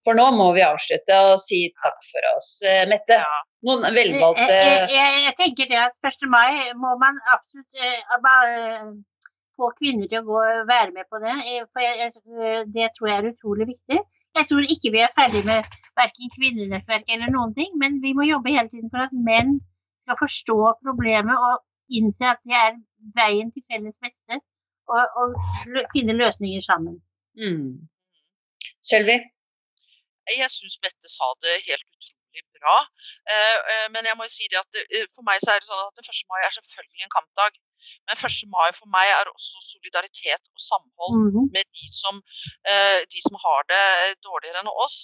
[0.08, 2.54] For nå må vi avslutte og si takk for oss.
[2.64, 3.18] Eh, Mette,
[3.68, 6.24] noen velvalgte jeg, jeg, jeg, tenker det at 1.
[6.32, 7.76] mai må man absolutt
[8.16, 8.86] uh,
[9.60, 11.36] få kvinner til å gå, være med på det.
[11.74, 12.08] For jeg,
[12.72, 14.00] det tror jeg er utrolig viktig.
[14.38, 15.68] Jeg tror ikke vi er ferdig med
[15.98, 19.58] verken kvinnenettverk eller noen ting, men vi må jobbe hele tiden for at menn
[20.04, 21.60] skal forstå problemet og
[22.00, 22.78] innse at det er
[23.16, 24.40] veien til felles beste,
[24.88, 26.96] og, og finne løsninger sammen.
[27.36, 27.74] Mm.
[28.80, 29.18] Sølvi?
[30.36, 32.76] Jeg syns Mette sa det helt utrolig bra.
[33.32, 35.68] Eh, eh, men jeg må jo si det at eh, for meg så er det
[35.70, 36.20] sånn at 1.
[36.30, 37.58] mai er selvfølgelig en kampdag.
[38.08, 38.36] Men 1.
[38.52, 41.50] mai for meg er også solidaritet og samhold mm -hmm.
[41.54, 42.14] med de som,
[43.12, 43.84] de som, har det
[44.26, 44.98] dårligere enn oss.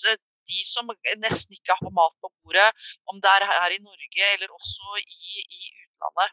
[0.53, 0.91] De som
[1.25, 2.71] nesten ikke har mat på bordet,
[3.11, 5.23] om det er her i Norge eller også i,
[5.59, 6.29] i utlandet.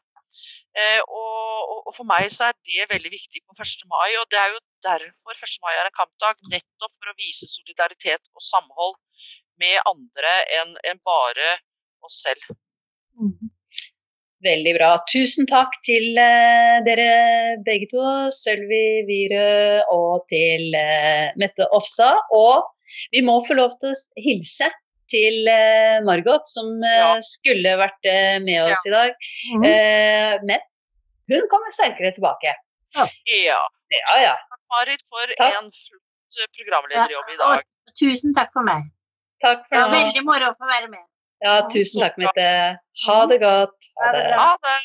[0.71, 3.85] Eh, og, og, for meg så er det veldig viktig på 1.
[3.91, 4.09] mai.
[4.21, 5.55] Og det er jo derfor 1.
[5.63, 6.41] mai er en kampdag.
[6.53, 8.97] Nettopp for å vise solidaritet og samhold
[9.61, 11.57] med andre enn en bare
[12.05, 12.53] oss selv.
[13.19, 13.51] Mm.
[14.41, 14.91] Veldig bra.
[15.11, 17.09] Tusen takk til uh, dere
[17.65, 22.15] begge to, Sølvi Virø og til uh, Mette Ofsa.
[22.33, 22.65] Og
[23.13, 24.71] vi må få lov til å hilse
[25.11, 27.13] til uh, Margot, som ja.
[27.25, 28.11] skulle vært
[28.47, 28.89] med oss ja.
[28.89, 29.15] i dag.
[29.51, 30.45] Mm -hmm.
[30.49, 30.59] men
[31.31, 32.55] hun kommer sterkere tilbake.
[32.95, 33.05] Ja.
[33.49, 33.61] ja.
[33.89, 34.33] ja, ja.
[34.51, 35.53] Takk, Marit, for takk.
[35.59, 37.63] en flott eh, programlederjobb i dag.
[37.87, 38.89] Og tusen takk for meg.
[39.43, 41.05] Takk for det var veldig moro å få være med.
[41.41, 42.49] Ja, tusen takk, Mette.
[43.07, 43.91] Ha det godt.
[44.03, 44.27] Ha det.
[44.37, 44.77] Ha det.